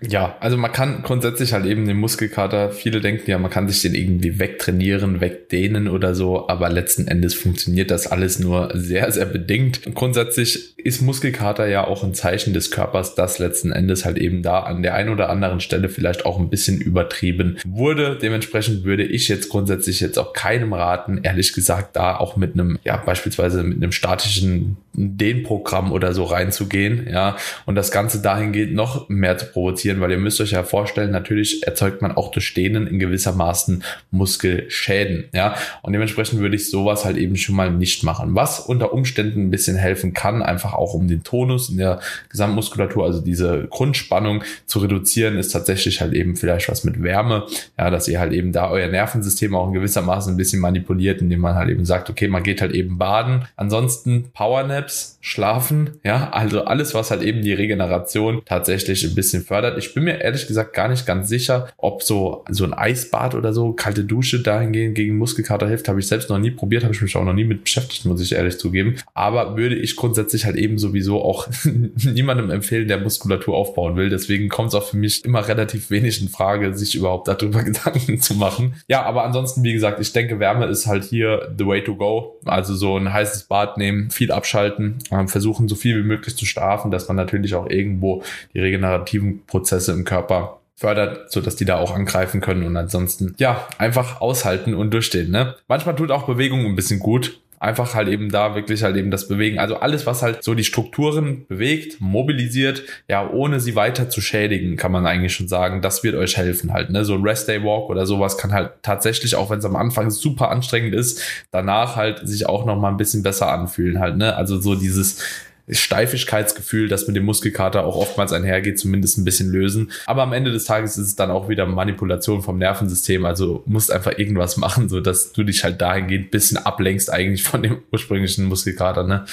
Ja, 0.00 0.36
also 0.40 0.56
man 0.56 0.72
kann 0.72 1.02
grundsätzlich 1.02 1.52
halt 1.52 1.66
eben 1.66 1.86
den 1.86 1.96
Muskelkater, 1.96 2.70
viele 2.70 3.00
denken 3.00 3.28
ja, 3.30 3.38
man 3.38 3.50
kann 3.50 3.68
sich 3.68 3.82
den 3.82 3.94
irgendwie 3.94 4.38
wegtrainieren, 4.38 5.20
wegdehnen 5.20 5.88
oder 5.88 6.14
so, 6.14 6.48
aber 6.48 6.70
letzten 6.70 7.08
Endes 7.08 7.34
funktioniert 7.34 7.90
das 7.90 8.06
alles 8.06 8.38
nur 8.38 8.70
sehr, 8.74 9.10
sehr 9.10 9.26
bedingt. 9.26 9.82
grundsätzlich 9.94 10.78
ist 10.78 11.02
Muskelkater 11.02 11.66
ja 11.66 11.84
auch 11.84 12.04
ein 12.04 12.14
Zeichen 12.14 12.54
des 12.54 12.70
Körpers, 12.70 13.16
das 13.16 13.38
letzten 13.38 13.72
Endes 13.72 14.04
halt 14.04 14.18
eben 14.18 14.42
da 14.42 14.60
an 14.60 14.82
der 14.82 14.94
einen 14.94 15.10
oder 15.10 15.30
anderen 15.30 15.60
Stelle 15.60 15.88
vielleicht 15.88 16.24
auch 16.24 16.38
ein 16.38 16.50
bisschen 16.50 16.80
übertrieben 16.80 17.58
wurde. 17.66 18.16
Dementsprechend 18.20 18.84
würde 18.84 19.04
ich 19.04 19.28
jetzt 19.28 19.48
grundsätzlich 19.48 20.00
jetzt 20.00 20.18
auch 20.18 20.32
keinem 20.32 20.72
raten, 20.72 21.20
ehrlich 21.24 21.52
gesagt, 21.52 21.96
da 21.96 22.16
auch 22.16 22.36
mit 22.36 22.54
einem, 22.54 22.78
ja, 22.84 22.96
beispielsweise 22.96 23.62
mit 23.64 23.78
einem 23.78 23.92
statischen 23.92 24.76
Dehnprogramm 24.98 25.92
oder 25.92 26.12
so 26.12 26.24
reinzugehen, 26.24 27.08
ja, 27.10 27.36
und 27.66 27.74
das 27.74 27.90
Ganze 27.90 28.20
dahingehend 28.20 28.74
noch 28.74 29.08
mehr 29.08 29.38
zu 29.38 29.46
provozieren 29.46 30.00
weil 30.00 30.10
ihr 30.10 30.18
müsst 30.18 30.40
euch 30.40 30.52
ja 30.52 30.62
vorstellen, 30.62 31.10
natürlich 31.10 31.66
erzeugt 31.66 32.02
man 32.02 32.12
auch 32.12 32.30
durch 32.30 32.52
Dehnen 32.54 32.86
in 32.86 32.98
gewissermaßen 32.98 33.84
Muskelschäden, 34.10 35.24
ja, 35.32 35.54
und 35.82 35.92
dementsprechend 35.92 36.40
würde 36.40 36.56
ich 36.56 36.70
sowas 36.70 37.04
halt 37.04 37.16
eben 37.16 37.36
schon 37.36 37.54
mal 37.54 37.70
nicht 37.70 38.02
machen. 38.02 38.34
Was 38.34 38.60
unter 38.60 38.92
Umständen 38.92 39.42
ein 39.42 39.50
bisschen 39.50 39.76
helfen 39.76 40.14
kann, 40.14 40.42
einfach 40.42 40.74
auch 40.74 40.94
um 40.94 41.08
den 41.08 41.22
Tonus 41.22 41.70
in 41.70 41.78
der 41.78 42.00
Gesamtmuskulatur, 42.28 43.04
also 43.04 43.20
diese 43.20 43.66
Grundspannung 43.70 44.42
zu 44.66 44.80
reduzieren, 44.80 45.36
ist 45.36 45.50
tatsächlich 45.50 46.00
halt 46.00 46.12
eben 46.12 46.36
vielleicht 46.36 46.68
was 46.68 46.84
mit 46.84 47.02
Wärme, 47.02 47.46
ja, 47.78 47.90
dass 47.90 48.08
ihr 48.08 48.20
halt 48.20 48.32
eben 48.32 48.52
da 48.52 48.70
euer 48.70 48.88
Nervensystem 48.88 49.54
auch 49.54 49.68
in 49.68 49.74
gewissermaßen 49.74 50.34
ein 50.34 50.36
bisschen 50.36 50.60
manipuliert, 50.60 51.20
indem 51.20 51.40
man 51.40 51.54
halt 51.54 51.70
eben 51.70 51.84
sagt, 51.84 52.10
okay, 52.10 52.28
man 52.28 52.42
geht 52.42 52.60
halt 52.60 52.72
eben 52.72 52.98
baden. 52.98 53.46
Ansonsten 53.56 54.30
Powernap 54.32 54.87
Powernaps, 54.88 55.18
Schlafen, 55.20 55.98
ja, 56.04 56.30
also 56.30 56.64
alles, 56.64 56.94
was 56.94 57.10
halt 57.10 57.22
eben 57.22 57.42
die 57.42 57.52
Regeneration 57.52 58.40
tatsächlich 58.46 59.04
ein 59.04 59.14
bisschen 59.14 59.42
fördert. 59.42 59.76
Ich 59.76 59.92
bin 59.92 60.04
mir 60.04 60.22
ehrlich 60.22 60.46
gesagt 60.46 60.72
gar 60.72 60.88
nicht 60.88 61.04
ganz 61.04 61.28
sicher, 61.28 61.68
ob 61.76 62.02
so, 62.02 62.44
so 62.48 62.64
ein 62.64 62.72
Eisbad 62.72 63.34
oder 63.34 63.52
so, 63.52 63.72
kalte 63.72 64.04
Dusche 64.04 64.40
dahingehend 64.40 64.94
gegen 64.94 65.18
Muskelkater 65.18 65.68
hilft, 65.68 65.88
habe 65.88 66.00
ich 66.00 66.06
selbst 66.06 66.30
noch 66.30 66.38
nie 66.38 66.50
probiert, 66.50 66.84
habe 66.84 66.94
ich 66.94 67.02
mich 67.02 67.14
auch 67.16 67.24
noch 67.24 67.34
nie 67.34 67.44
mit 67.44 67.62
beschäftigt, 67.64 68.06
muss 68.06 68.22
ich 68.22 68.32
ehrlich 68.32 68.58
zugeben. 68.58 68.96
Aber 69.12 69.56
würde 69.56 69.74
ich 69.74 69.96
grundsätzlich 69.96 70.46
halt 70.46 70.56
eben 70.56 70.78
sowieso 70.78 71.22
auch 71.22 71.46
niemandem 71.64 72.50
empfehlen, 72.50 72.88
der 72.88 72.98
Muskulatur 72.98 73.54
aufbauen 73.54 73.96
will. 73.96 74.08
Deswegen 74.08 74.48
kommt 74.48 74.68
es 74.68 74.74
auch 74.76 74.88
für 74.88 74.96
mich 74.96 75.24
immer 75.26 75.46
relativ 75.46 75.90
wenig 75.90 76.22
in 76.22 76.28
Frage, 76.28 76.74
sich 76.74 76.94
überhaupt 76.94 77.28
darüber 77.28 77.62
Gedanken 77.64 78.20
zu 78.20 78.34
machen. 78.34 78.76
Ja, 78.88 79.02
aber 79.02 79.24
ansonsten, 79.24 79.62
wie 79.62 79.74
gesagt, 79.74 80.00
ich 80.00 80.12
denke, 80.14 80.40
Wärme 80.40 80.66
ist 80.66 80.86
halt 80.86 81.04
hier 81.04 81.54
the 81.58 81.66
way 81.66 81.84
to 81.84 81.96
go. 81.96 82.40
Also 82.46 82.74
so 82.74 82.96
ein 82.96 83.12
heißes 83.12 83.44
Bad 83.44 83.76
nehmen, 83.76 84.10
viel 84.10 84.32
abschalten, 84.32 84.77
ähm, 85.10 85.28
versuchen 85.28 85.68
so 85.68 85.74
viel 85.74 85.98
wie 85.98 86.06
möglich 86.06 86.36
zu 86.36 86.46
schlafen, 86.46 86.90
dass 86.90 87.08
man 87.08 87.16
natürlich 87.16 87.54
auch 87.54 87.68
irgendwo 87.68 88.22
die 88.54 88.60
regenerativen 88.60 89.44
Prozesse 89.46 89.92
im 89.92 90.04
Körper 90.04 90.60
fördert, 90.76 91.32
so 91.32 91.40
dass 91.40 91.56
die 91.56 91.64
da 91.64 91.78
auch 91.78 91.94
angreifen 91.94 92.40
können 92.40 92.62
und 92.62 92.76
ansonsten 92.76 93.34
ja 93.38 93.66
einfach 93.78 94.20
aushalten 94.20 94.74
und 94.74 94.92
durchstehen. 94.94 95.30
Ne? 95.30 95.56
Manchmal 95.66 95.96
tut 95.96 96.12
auch 96.12 96.26
Bewegung 96.26 96.64
ein 96.66 96.76
bisschen 96.76 97.00
gut 97.00 97.40
einfach 97.60 97.94
halt 97.94 98.08
eben 98.08 98.30
da 98.30 98.54
wirklich 98.54 98.82
halt 98.82 98.96
eben 98.96 99.10
das 99.10 99.28
Bewegen. 99.28 99.58
Also 99.58 99.76
alles, 99.76 100.06
was 100.06 100.22
halt 100.22 100.44
so 100.44 100.54
die 100.54 100.64
Strukturen 100.64 101.46
bewegt, 101.46 102.00
mobilisiert, 102.00 102.82
ja, 103.08 103.28
ohne 103.28 103.60
sie 103.60 103.74
weiter 103.74 104.08
zu 104.08 104.20
schädigen, 104.20 104.76
kann 104.76 104.92
man 104.92 105.06
eigentlich 105.06 105.34
schon 105.34 105.48
sagen, 105.48 105.82
das 105.82 106.04
wird 106.04 106.14
euch 106.14 106.36
helfen 106.36 106.72
halt. 106.72 106.90
Ne? 106.90 107.04
So 107.04 107.14
ein 107.14 107.22
Rest 107.22 107.48
Day 107.48 107.62
Walk 107.62 107.90
oder 107.90 108.06
sowas 108.06 108.38
kann 108.38 108.52
halt 108.52 108.72
tatsächlich, 108.82 109.34
auch 109.34 109.50
wenn 109.50 109.58
es 109.58 109.64
am 109.64 109.76
Anfang 109.76 110.10
super 110.10 110.50
anstrengend 110.50 110.94
ist, 110.94 111.22
danach 111.50 111.96
halt 111.96 112.26
sich 112.26 112.48
auch 112.48 112.64
noch 112.64 112.78
mal 112.78 112.90
ein 112.90 112.96
bisschen 112.96 113.22
besser 113.22 113.50
anfühlen 113.52 113.98
halt. 113.98 114.16
Ne? 114.16 114.36
Also 114.36 114.60
so 114.60 114.74
dieses 114.74 115.22
Steifigkeitsgefühl, 115.70 116.88
das 116.88 117.06
mit 117.06 117.16
dem 117.16 117.24
Muskelkater 117.24 117.84
auch 117.84 117.96
oftmals 117.96 118.32
einhergeht, 118.32 118.78
zumindest 118.78 119.18
ein 119.18 119.24
bisschen 119.24 119.50
lösen. 119.50 119.90
Aber 120.06 120.22
am 120.22 120.32
Ende 120.32 120.52
des 120.52 120.64
Tages 120.64 120.96
ist 120.96 121.06
es 121.06 121.16
dann 121.16 121.30
auch 121.30 121.48
wieder 121.48 121.66
Manipulation 121.66 122.42
vom 122.42 122.58
Nervensystem. 122.58 123.24
Also 123.24 123.62
musst 123.66 123.92
einfach 123.92 124.18
irgendwas 124.18 124.56
machen, 124.56 124.88
so 124.88 125.00
dass 125.00 125.32
du 125.32 125.44
dich 125.44 125.64
halt 125.64 125.80
dahingehend 125.80 126.26
ein 126.26 126.30
bisschen 126.30 126.58
ablenkst 126.58 127.12
eigentlich 127.12 127.42
von 127.42 127.62
dem 127.62 127.78
ursprünglichen 127.92 128.46
Muskelkater. 128.46 129.04
Ne? 129.04 129.24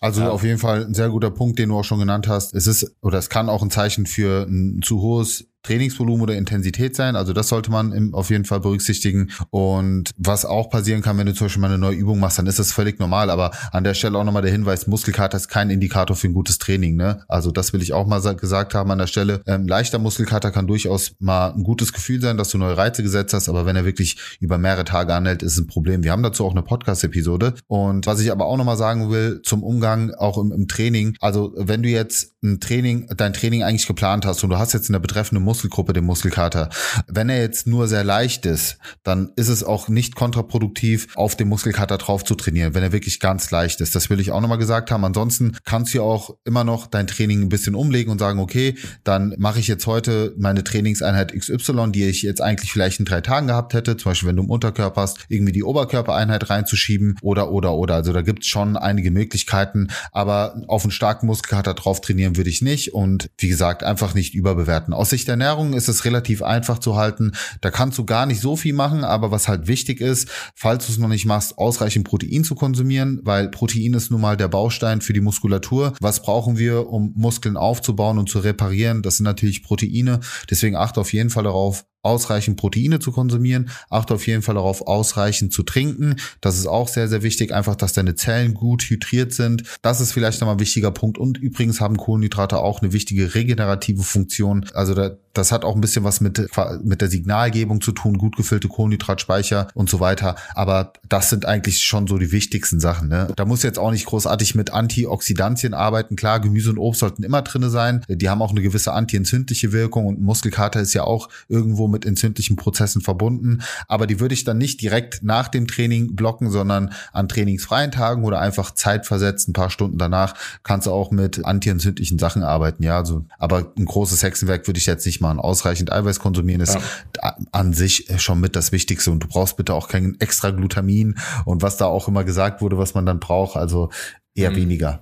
Also 0.00 0.22
ja. 0.22 0.30
auf 0.30 0.42
jeden 0.42 0.58
Fall 0.58 0.84
ein 0.84 0.94
sehr 0.94 1.08
guter 1.08 1.30
Punkt, 1.30 1.58
den 1.58 1.70
du 1.70 1.78
auch 1.78 1.84
schon 1.84 1.98
genannt 1.98 2.28
hast. 2.28 2.54
Es 2.54 2.66
ist 2.66 2.94
oder 3.00 3.18
es 3.18 3.28
kann 3.28 3.48
auch 3.48 3.62
ein 3.62 3.70
Zeichen 3.70 4.06
für 4.06 4.46
ein 4.48 4.80
zu 4.82 5.00
hohes 5.00 5.48
Trainingsvolumen 5.68 6.22
oder 6.22 6.34
Intensität 6.34 6.96
sein. 6.96 7.14
Also 7.14 7.34
das 7.34 7.48
sollte 7.48 7.70
man 7.70 7.92
im, 7.92 8.14
auf 8.14 8.30
jeden 8.30 8.46
Fall 8.46 8.60
berücksichtigen. 8.60 9.30
Und 9.50 10.10
was 10.16 10.46
auch 10.46 10.70
passieren 10.70 11.02
kann, 11.02 11.18
wenn 11.18 11.26
du 11.26 11.34
zum 11.34 11.46
Beispiel 11.46 11.60
mal 11.60 11.68
eine 11.68 11.78
neue 11.78 11.96
Übung 11.96 12.18
machst, 12.20 12.38
dann 12.38 12.46
ist 12.46 12.58
das 12.58 12.72
völlig 12.72 12.98
normal. 12.98 13.28
Aber 13.28 13.50
an 13.70 13.84
der 13.84 13.92
Stelle 13.92 14.16
auch 14.18 14.24
nochmal 14.24 14.40
der 14.42 14.50
Hinweis, 14.50 14.86
Muskelkater 14.86 15.36
ist 15.36 15.48
kein 15.48 15.68
Indikator 15.68 16.16
für 16.16 16.28
ein 16.28 16.32
gutes 16.32 16.56
Training. 16.58 16.96
Ne? 16.96 17.22
Also 17.28 17.50
das 17.50 17.74
will 17.74 17.82
ich 17.82 17.92
auch 17.92 18.06
mal 18.06 18.18
gesagt 18.36 18.74
haben 18.74 18.90
an 18.90 18.98
der 18.98 19.06
Stelle. 19.06 19.42
Ähm, 19.46 19.68
leichter 19.68 19.98
Muskelkater 19.98 20.50
kann 20.50 20.66
durchaus 20.66 21.12
mal 21.18 21.52
ein 21.52 21.64
gutes 21.64 21.92
Gefühl 21.92 22.22
sein, 22.22 22.38
dass 22.38 22.48
du 22.48 22.56
neue 22.56 22.76
Reize 22.76 23.02
gesetzt 23.02 23.34
hast. 23.34 23.50
Aber 23.50 23.66
wenn 23.66 23.76
er 23.76 23.84
wirklich 23.84 24.38
über 24.40 24.56
mehrere 24.56 24.84
Tage 24.84 25.14
anhält, 25.14 25.42
ist 25.42 25.52
es 25.52 25.58
ein 25.58 25.66
Problem. 25.66 26.02
Wir 26.02 26.12
haben 26.12 26.22
dazu 26.22 26.46
auch 26.46 26.52
eine 26.52 26.62
Podcast-Episode. 26.62 27.54
Und 27.66 28.06
was 28.06 28.20
ich 28.20 28.32
aber 28.32 28.46
auch 28.46 28.56
nochmal 28.56 28.78
sagen 28.78 29.10
will 29.10 29.42
zum 29.42 29.62
Umgang 29.62 30.14
auch 30.14 30.38
im, 30.38 30.50
im 30.50 30.66
Training. 30.66 31.14
Also 31.20 31.52
wenn 31.56 31.82
du 31.82 31.90
jetzt 31.90 32.36
ein 32.42 32.60
Training, 32.60 33.08
dein 33.16 33.34
Training 33.34 33.62
eigentlich 33.64 33.86
geplant 33.86 34.24
hast 34.24 34.42
und 34.44 34.50
du 34.50 34.58
hast 34.58 34.72
jetzt 34.72 34.88
in 34.88 34.92
der 34.92 35.00
betreffenden 35.00 35.44
Muskelgruppe 35.58 35.92
den 35.92 36.04
Muskelkater, 36.04 36.70
wenn 37.08 37.28
er 37.28 37.40
jetzt 37.40 37.66
nur 37.66 37.88
sehr 37.88 38.04
leicht 38.04 38.46
ist, 38.46 38.78
dann 39.02 39.32
ist 39.34 39.48
es 39.48 39.64
auch 39.64 39.88
nicht 39.88 40.14
kontraproduktiv, 40.14 41.08
auf 41.16 41.34
den 41.34 41.48
Muskelkater 41.48 41.98
drauf 41.98 42.22
zu 42.22 42.36
trainieren, 42.36 42.74
wenn 42.74 42.84
er 42.84 42.92
wirklich 42.92 43.18
ganz 43.18 43.50
leicht 43.50 43.80
ist. 43.80 43.96
Das 43.96 44.08
will 44.08 44.20
ich 44.20 44.30
auch 44.30 44.40
nochmal 44.40 44.58
gesagt 44.58 44.92
haben. 44.92 45.04
Ansonsten 45.04 45.56
kannst 45.64 45.92
du 45.92 45.98
ja 45.98 46.04
auch 46.04 46.36
immer 46.44 46.62
noch 46.62 46.86
dein 46.86 47.08
Training 47.08 47.42
ein 47.42 47.48
bisschen 47.48 47.74
umlegen 47.74 48.12
und 48.12 48.20
sagen, 48.20 48.38
okay, 48.38 48.76
dann 49.02 49.34
mache 49.36 49.58
ich 49.58 49.66
jetzt 49.66 49.88
heute 49.88 50.32
meine 50.38 50.62
Trainingseinheit 50.62 51.32
XY, 51.32 51.90
die 51.90 52.04
ich 52.04 52.22
jetzt 52.22 52.40
eigentlich 52.40 52.72
vielleicht 52.72 53.00
in 53.00 53.04
drei 53.04 53.20
Tagen 53.20 53.48
gehabt 53.48 53.74
hätte. 53.74 53.96
Zum 53.96 54.10
Beispiel, 54.10 54.28
wenn 54.28 54.36
du 54.36 54.44
im 54.44 54.50
Unterkörper 54.50 55.00
hast, 55.00 55.26
irgendwie 55.28 55.52
die 55.52 55.64
Oberkörpereinheit 55.64 56.50
reinzuschieben 56.50 57.16
oder, 57.20 57.50
oder, 57.50 57.74
oder. 57.74 57.96
Also 57.96 58.12
da 58.12 58.22
gibt 58.22 58.44
es 58.44 58.48
schon 58.48 58.76
einige 58.76 59.10
Möglichkeiten, 59.10 59.88
aber 60.12 60.62
auf 60.68 60.84
einen 60.84 60.92
starken 60.92 61.26
Muskelkater 61.26 61.74
drauf 61.74 62.00
trainieren 62.00 62.36
würde 62.36 62.50
ich 62.50 62.62
nicht 62.62 62.94
und 62.94 63.28
wie 63.38 63.48
gesagt, 63.48 63.82
einfach 63.82 64.14
nicht 64.14 64.34
überbewerten. 64.34 64.94
Aus 64.94 65.10
Sicht 65.10 65.26
der 65.26 65.36
Ernährung 65.48 65.72
ist 65.72 65.88
es 65.88 66.04
relativ 66.04 66.42
einfach 66.42 66.78
zu 66.78 66.96
halten. 66.96 67.32
Da 67.62 67.70
kannst 67.70 67.96
du 67.96 68.04
gar 68.04 68.26
nicht 68.26 68.42
so 68.42 68.54
viel 68.54 68.74
machen, 68.74 69.02
aber 69.02 69.30
was 69.30 69.48
halt 69.48 69.66
wichtig 69.66 70.02
ist, 70.02 70.28
falls 70.54 70.84
du 70.84 70.92
es 70.92 70.98
noch 70.98 71.08
nicht 71.08 71.24
machst, 71.24 71.56
ausreichend 71.56 72.06
Protein 72.06 72.44
zu 72.44 72.54
konsumieren, 72.54 73.20
weil 73.22 73.48
Protein 73.48 73.94
ist 73.94 74.10
nun 74.10 74.20
mal 74.20 74.36
der 74.36 74.48
Baustein 74.48 75.00
für 75.00 75.14
die 75.14 75.22
Muskulatur. 75.22 75.94
Was 76.00 76.20
brauchen 76.20 76.58
wir, 76.58 76.88
um 76.88 77.14
Muskeln 77.16 77.56
aufzubauen 77.56 78.18
und 78.18 78.28
zu 78.28 78.40
reparieren? 78.40 79.00
Das 79.00 79.16
sind 79.16 79.24
natürlich 79.24 79.62
Proteine. 79.62 80.20
Deswegen 80.50 80.76
achte 80.76 81.00
auf 81.00 81.14
jeden 81.14 81.30
Fall 81.30 81.44
darauf, 81.44 81.86
ausreichend 82.02 82.56
Proteine 82.56 83.00
zu 83.00 83.12
konsumieren. 83.12 83.70
Achte 83.90 84.14
auf 84.14 84.26
jeden 84.26 84.42
Fall 84.42 84.54
darauf, 84.54 84.86
ausreichend 84.86 85.52
zu 85.52 85.62
trinken. 85.62 86.16
Das 86.40 86.56
ist 86.58 86.66
auch 86.66 86.88
sehr, 86.88 87.08
sehr 87.08 87.22
wichtig. 87.22 87.52
Einfach, 87.52 87.76
dass 87.76 87.92
deine 87.92 88.14
Zellen 88.14 88.54
gut 88.54 88.82
hydriert 88.84 89.32
sind. 89.32 89.64
Das 89.82 90.00
ist 90.00 90.12
vielleicht 90.12 90.40
nochmal 90.40 90.56
ein 90.56 90.60
wichtiger 90.60 90.90
Punkt. 90.90 91.18
Und 91.18 91.38
übrigens 91.38 91.80
haben 91.80 91.96
Kohlenhydrate 91.96 92.58
auch 92.58 92.82
eine 92.82 92.92
wichtige 92.92 93.34
regenerative 93.34 94.02
Funktion. 94.02 94.64
Also 94.74 94.94
da, 94.94 95.16
das 95.32 95.50
hat 95.50 95.64
auch 95.64 95.74
ein 95.74 95.80
bisschen 95.80 96.04
was 96.04 96.20
mit, 96.20 96.48
mit 96.84 97.00
der 97.00 97.08
Signalgebung 97.08 97.80
zu 97.80 97.92
tun, 97.92 98.18
gut 98.18 98.36
gefüllte 98.36 98.68
Kohlenhydratspeicher 98.68 99.68
und 99.74 99.90
so 99.90 99.98
weiter. 99.98 100.36
Aber 100.54 100.92
das 101.08 101.30
sind 101.30 101.46
eigentlich 101.46 101.80
schon 101.82 102.06
so 102.06 102.18
die 102.18 102.32
wichtigsten 102.32 102.78
Sachen. 102.80 103.08
Ne? 103.08 103.28
Da 103.34 103.44
muss 103.44 103.62
jetzt 103.62 103.78
auch 103.78 103.90
nicht 103.90 104.06
großartig 104.06 104.54
mit 104.54 104.72
Antioxidantien 104.72 105.74
arbeiten. 105.74 106.16
Klar, 106.16 106.40
Gemüse 106.40 106.70
und 106.70 106.78
Obst 106.78 107.00
sollten 107.00 107.24
immer 107.24 107.42
drinne 107.42 107.70
sein. 107.70 108.04
Die 108.08 108.28
haben 108.28 108.42
auch 108.42 108.50
eine 108.50 108.62
gewisse 108.62 108.92
antientzündliche 108.92 109.72
Wirkung 109.72 110.06
und 110.06 110.20
Muskelkater 110.20 110.80
ist 110.80 110.94
ja 110.94 111.02
auch 111.04 111.28
irgendwo 111.48 111.87
mit 111.90 112.04
entzündlichen 112.06 112.56
Prozessen 112.56 113.02
verbunden. 113.02 113.62
Aber 113.86 114.06
die 114.06 114.20
würde 114.20 114.34
ich 114.34 114.44
dann 114.44 114.58
nicht 114.58 114.80
direkt 114.80 115.22
nach 115.22 115.48
dem 115.48 115.66
Training 115.66 116.14
blocken, 116.14 116.50
sondern 116.50 116.92
an 117.12 117.28
trainingsfreien 117.28 117.90
Tagen 117.90 118.24
oder 118.24 118.40
einfach 118.40 118.72
zeitversetzt, 118.72 119.48
ein 119.48 119.52
paar 119.52 119.70
Stunden 119.70 119.98
danach, 119.98 120.34
kannst 120.62 120.86
du 120.86 120.92
auch 120.92 121.10
mit 121.10 121.44
antientzündlichen 121.44 122.18
Sachen 122.18 122.42
arbeiten. 122.42 122.82
Ja, 122.82 122.96
also, 122.98 123.24
aber 123.38 123.72
ein 123.76 123.84
großes 123.84 124.22
Hexenwerk 124.22 124.66
würde 124.66 124.78
ich 124.78 124.86
jetzt 124.86 125.06
nicht 125.06 125.20
machen. 125.20 125.38
Ausreichend 125.38 125.92
Eiweiß 125.92 126.20
konsumieren 126.20 126.60
ist 126.60 126.74
ja. 126.74 127.36
an 127.52 127.72
sich 127.72 128.08
schon 128.18 128.40
mit 128.40 128.56
das 128.56 128.72
Wichtigste. 128.72 129.10
Und 129.10 129.20
du 129.24 129.28
brauchst 129.28 129.56
bitte 129.56 129.74
auch 129.74 129.88
kein 129.88 130.16
extra 130.20 130.50
Glutamin 130.50 131.16
und 131.44 131.62
was 131.62 131.76
da 131.76 131.86
auch 131.86 132.08
immer 132.08 132.24
gesagt 132.24 132.60
wurde, 132.60 132.78
was 132.78 132.94
man 132.94 133.06
dann 133.06 133.20
braucht. 133.20 133.56
Also 133.56 133.90
eher 134.34 134.50
mhm. 134.50 134.56
weniger. 134.56 135.00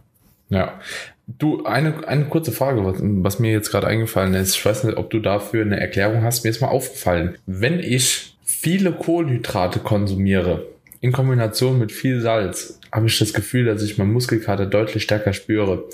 Ja, 0.48 0.78
Du, 1.26 1.64
eine, 1.64 2.06
eine 2.06 2.26
kurze 2.26 2.52
Frage, 2.52 2.84
was, 2.84 2.98
was 3.00 3.38
mir 3.40 3.50
jetzt 3.50 3.70
gerade 3.70 3.88
eingefallen 3.88 4.34
ist. 4.34 4.54
Ich 4.54 4.64
weiß 4.64 4.84
nicht, 4.84 4.96
ob 4.96 5.10
du 5.10 5.18
dafür 5.18 5.64
eine 5.64 5.80
Erklärung 5.80 6.22
hast. 6.22 6.44
Mir 6.44 6.50
ist 6.50 6.60
mal 6.60 6.68
aufgefallen, 6.68 7.36
wenn 7.46 7.80
ich 7.80 8.36
viele 8.44 8.92
Kohlenhydrate 8.92 9.80
konsumiere, 9.80 10.66
in 11.00 11.12
Kombination 11.12 11.78
mit 11.78 11.92
viel 11.92 12.20
Salz, 12.20 12.78
habe 12.92 13.06
ich 13.06 13.18
das 13.18 13.32
Gefühl, 13.32 13.64
dass 13.64 13.82
ich 13.82 13.98
meinen 13.98 14.12
Muskelkater 14.12 14.66
deutlich 14.66 15.02
stärker 15.02 15.32
spüre. 15.32 15.84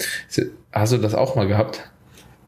Hast 0.71 0.93
du 0.93 0.99
das 0.99 1.15
auch 1.15 1.35
mal 1.35 1.49
gehabt? 1.49 1.91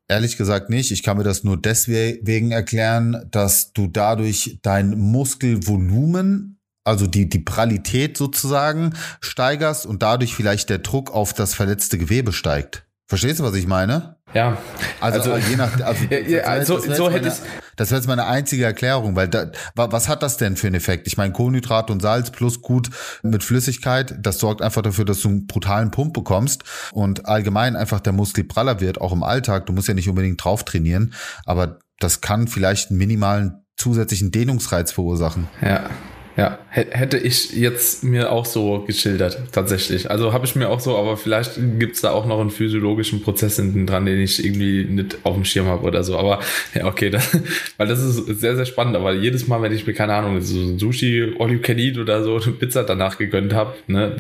Ehrlich 0.07 0.37
gesagt 0.37 0.69
nicht. 0.69 0.91
Ich 0.93 1.03
kann 1.03 1.17
mir 1.17 1.25
das 1.25 1.43
nur 1.43 1.57
deswegen 1.57 2.51
erklären, 2.51 3.27
dass 3.31 3.73
du 3.73 3.87
dadurch 3.87 4.59
dein 4.63 4.91
Muskelvolumen 4.91 6.59
also 6.85 7.07
die, 7.07 7.29
die 7.29 7.41
Pralität 7.41 8.17
sozusagen 8.17 8.95
steigerst 9.21 9.87
und 9.87 10.03
dadurch 10.03 10.35
vielleicht 10.35 10.71
der 10.71 10.79
Druck 10.79 11.11
auf 11.13 11.33
das 11.33 11.55
verletzte 11.55 11.99
Gewebe 11.99 12.33
steigt. 12.33 12.85
Verstehst 13.07 13.41
du, 13.41 13.45
was 13.45 13.55
ich 13.55 13.67
meine? 13.67 14.17
Ja. 14.33 14.59
Also, 15.01 15.33
also 15.33 15.49
je 15.49 15.57
nach, 15.57 15.81
also, 15.81 16.05
ja, 16.11 16.19
ja, 16.19 16.43
also 16.43 16.79
so, 16.79 16.95
so 16.95 17.11
hätte 17.11 17.29
ich. 17.29 17.35
Das 17.77 17.91
wäre 17.91 18.01
jetzt 18.01 18.07
meine 18.07 18.27
einzige 18.27 18.65
Erklärung, 18.65 19.17
weil 19.17 19.29
da, 19.29 19.51
was 19.75 20.09
hat 20.09 20.23
das 20.23 20.37
denn 20.37 20.57
für 20.57 20.69
einen 20.69 20.77
Effekt? 20.77 21.07
Ich 21.07 21.17
meine, 21.17 21.33
Kohlenhydrat 21.33 21.91
und 21.91 22.01
Salz 22.01 22.31
plus 22.31 22.63
gut 22.63 22.91
mit 23.23 23.43
Flüssigkeit, 23.43 24.15
das 24.21 24.39
sorgt 24.39 24.63
einfach 24.63 24.83
dafür, 24.83 25.05
dass 25.05 25.21
du 25.21 25.29
einen 25.29 25.47
brutalen 25.47 25.91
Pump 25.91 26.15
bekommst 26.15 26.63
und 26.93 27.27
allgemein 27.27 27.75
einfach 27.75 28.01
der 28.01 28.13
Muskel 28.13 28.45
praller 28.45 28.81
wird, 28.81 29.01
auch 29.01 29.13
im 29.13 29.25
Alltag. 29.25 29.67
Du 29.67 29.73
musst 29.73 29.89
ja 29.89 29.95
nicht 29.95 30.09
unbedingt 30.09 30.43
drauf 30.43 30.65
trainieren, 30.65 31.15
aber 31.45 31.81
das 31.99 32.21
kann 32.21 32.47
vielleicht 32.47 32.91
einen 32.91 32.99
minimalen 32.99 33.65
zusätzlichen 33.77 34.31
Dehnungsreiz 34.31 34.93
verursachen. 34.93 35.49
Ja. 35.61 35.91
Ja, 36.37 36.59
hätte 36.69 37.17
ich 37.17 37.53
jetzt 37.53 38.03
mir 38.03 38.33
auch 38.33 38.45
so 38.45 38.81
geschildert, 38.81 39.39
tatsächlich. 39.53 40.11
Also 40.11 40.33
habe 40.33 40.45
ich 40.45 40.57
mir 40.57 40.69
auch 40.69 40.81
so, 40.81 40.97
aber 40.99 41.17
vielleicht 41.17 41.53
gibt's 41.79 42.01
da 42.01 42.11
auch 42.11 42.27
noch 42.27 42.41
einen 42.41 42.51
physiologischen 42.51 43.23
Prozess 43.23 43.55
hinten 43.55 43.87
dran, 43.87 44.05
den 44.05 44.19
ich 44.19 44.45
irgendwie 44.45 44.85
nicht 44.85 45.19
auf 45.23 45.35
dem 45.35 45.45
Schirm 45.45 45.67
habe 45.67 45.85
oder 45.85 46.03
so. 46.03 46.19
Aber 46.19 46.41
ja, 46.75 46.87
okay, 46.87 47.11
das, 47.11 47.39
weil 47.77 47.87
das 47.87 48.03
ist 48.03 48.41
sehr, 48.41 48.57
sehr 48.57 48.67
spannend. 48.67 48.97
Aber 48.97 49.15
jedes 49.15 49.47
Mal, 49.47 49.63
wenn 49.63 49.73
ich 49.73 49.87
mir, 49.87 49.95
keine 49.95 50.15
Ahnung, 50.15 50.41
so 50.41 50.59
ein 50.59 50.81
Sushi, 50.81 51.37
All 51.39 51.53
You 51.53 51.61
Can 51.61 51.79
Eat 51.79 51.99
oder 51.99 52.25
so 52.25 52.41
eine 52.41 52.53
Pizza 52.53 52.83
danach 52.83 53.17
gegönnt 53.17 53.55
habe, 53.55 53.75
ne, 53.87 54.17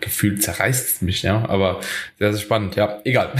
gefühlt 0.00 0.42
zerreißt 0.42 0.88
es 0.88 1.02
mich, 1.02 1.22
ja. 1.22 1.48
Aber 1.48 1.80
sehr, 2.18 2.34
sehr 2.34 2.42
spannend, 2.42 2.76
ja. 2.76 3.00
Egal. 3.04 3.32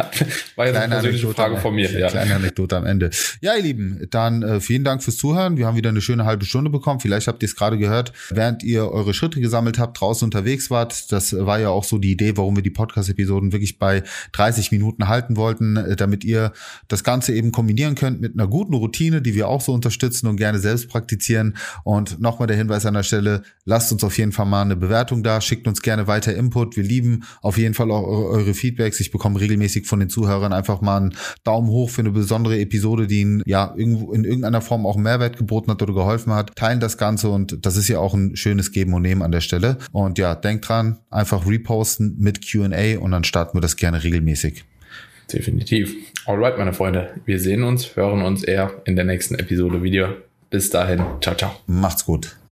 War 0.56 0.66
jetzt 0.66 0.76
eine 0.76 0.92
persönliche 0.92 1.28
Frage 1.28 1.56
von 1.56 1.74
mir. 1.74 1.90
Ja. 1.90 2.08
Kleine 2.08 2.34
Anekdote 2.34 2.76
am 2.76 2.84
Ende. 2.84 3.08
Ja, 3.40 3.56
ihr 3.56 3.62
Lieben, 3.62 4.06
dann 4.10 4.42
äh, 4.42 4.60
vielen 4.60 4.84
Dank 4.84 5.02
fürs 5.02 5.16
Zuhören. 5.16 5.56
Wir 5.56 5.66
haben 5.66 5.76
wieder 5.78 5.88
eine 5.88 6.02
schöne 6.02 6.26
halbe 6.26 6.44
Stunde 6.44 6.68
bekommen. 6.68 7.00
Vielleicht 7.00 7.28
habt 7.28 7.42
ihr 7.42 7.45
ihr 7.46 7.50
es 7.50 7.56
gerade 7.56 7.78
gehört, 7.78 8.12
während 8.30 8.62
ihr 8.62 8.90
eure 8.90 9.14
Schritte 9.14 9.40
gesammelt 9.40 9.78
habt, 9.78 10.00
draußen 10.00 10.26
unterwegs 10.26 10.70
wart. 10.70 11.12
Das 11.12 11.32
war 11.32 11.60
ja 11.60 11.70
auch 11.70 11.84
so 11.84 11.98
die 11.98 12.12
Idee, 12.12 12.36
warum 12.36 12.56
wir 12.56 12.62
die 12.62 12.70
Podcast-Episoden 12.70 13.52
wirklich 13.52 13.78
bei 13.78 14.02
30 14.32 14.72
Minuten 14.72 15.08
halten 15.08 15.36
wollten, 15.36 15.76
äh, 15.76 15.96
damit 15.96 16.24
ihr 16.24 16.52
das 16.88 17.04
Ganze 17.04 17.34
eben 17.34 17.52
kombinieren 17.52 17.94
könnt 17.94 18.20
mit 18.20 18.34
einer 18.34 18.48
guten 18.48 18.74
Routine, 18.74 19.22
die 19.22 19.34
wir 19.34 19.48
auch 19.48 19.60
so 19.60 19.72
unterstützen 19.72 20.26
und 20.26 20.36
gerne 20.36 20.58
selbst 20.58 20.88
praktizieren. 20.88 21.56
Und 21.84 22.20
nochmal 22.20 22.48
der 22.48 22.56
Hinweis 22.56 22.86
an 22.86 22.94
der 22.94 23.02
Stelle, 23.02 23.42
lasst 23.64 23.92
uns 23.92 24.02
auf 24.04 24.18
jeden 24.18 24.32
Fall 24.32 24.46
mal 24.46 24.62
eine 24.62 24.76
Bewertung 24.76 25.22
da, 25.22 25.40
schickt 25.40 25.68
uns 25.68 25.82
gerne 25.82 26.06
weiter 26.06 26.34
Input. 26.34 26.76
Wir 26.76 26.84
lieben 26.84 27.24
auf 27.42 27.58
jeden 27.58 27.74
Fall 27.74 27.90
auch 27.90 28.06
eure 28.06 28.54
Feedbacks. 28.54 29.00
Ich 29.00 29.10
bekomme 29.10 29.40
regelmäßig 29.40 29.86
von 29.86 30.00
den 30.00 30.08
Zuhörern 30.08 30.52
einfach 30.52 30.80
mal 30.80 30.96
einen 30.96 31.14
Daumen 31.44 31.68
hoch 31.68 31.90
für 31.90 32.02
eine 32.02 32.10
besondere 32.10 32.58
Episode, 32.58 33.06
die 33.06 33.20
ihnen 33.20 33.42
ja 33.46 33.74
in 33.76 34.24
irgendeiner 34.24 34.60
Form 34.60 34.86
auch 34.86 34.96
Mehrwert 34.96 35.36
geboten 35.36 35.70
hat 35.70 35.82
oder 35.82 35.94
geholfen 35.94 36.32
hat. 36.32 36.54
Teilen 36.56 36.80
das 36.80 36.98
Ganze 36.98 37.30
und 37.36 37.64
das 37.64 37.76
ist 37.76 37.86
ja 37.86 38.00
auch 38.00 38.14
ein 38.14 38.34
schönes 38.34 38.72
Geben 38.72 38.94
und 38.94 39.02
Nehmen 39.02 39.22
an 39.22 39.30
der 39.30 39.40
Stelle. 39.40 39.78
Und 39.92 40.18
ja, 40.18 40.34
denkt 40.34 40.68
dran, 40.68 40.98
einfach 41.10 41.46
reposten 41.46 42.16
mit 42.18 42.50
Q&A 42.50 42.98
und 42.98 43.12
dann 43.12 43.22
starten 43.22 43.56
wir 43.56 43.60
das 43.60 43.76
gerne 43.76 44.02
regelmäßig. 44.02 44.64
Definitiv. 45.32 45.94
Alright, 46.26 46.58
meine 46.58 46.72
Freunde. 46.72 47.10
Wir 47.24 47.38
sehen 47.38 47.62
uns, 47.62 47.94
hören 47.96 48.22
uns 48.22 48.42
eher 48.42 48.72
in 48.84 48.96
der 48.96 49.04
nächsten 49.04 49.36
Episode 49.36 49.82
wieder. 49.82 50.16
Bis 50.50 50.70
dahin. 50.70 51.04
Ciao, 51.20 51.36
ciao. 51.36 51.52
Macht's 51.66 52.04
gut. 52.04 52.36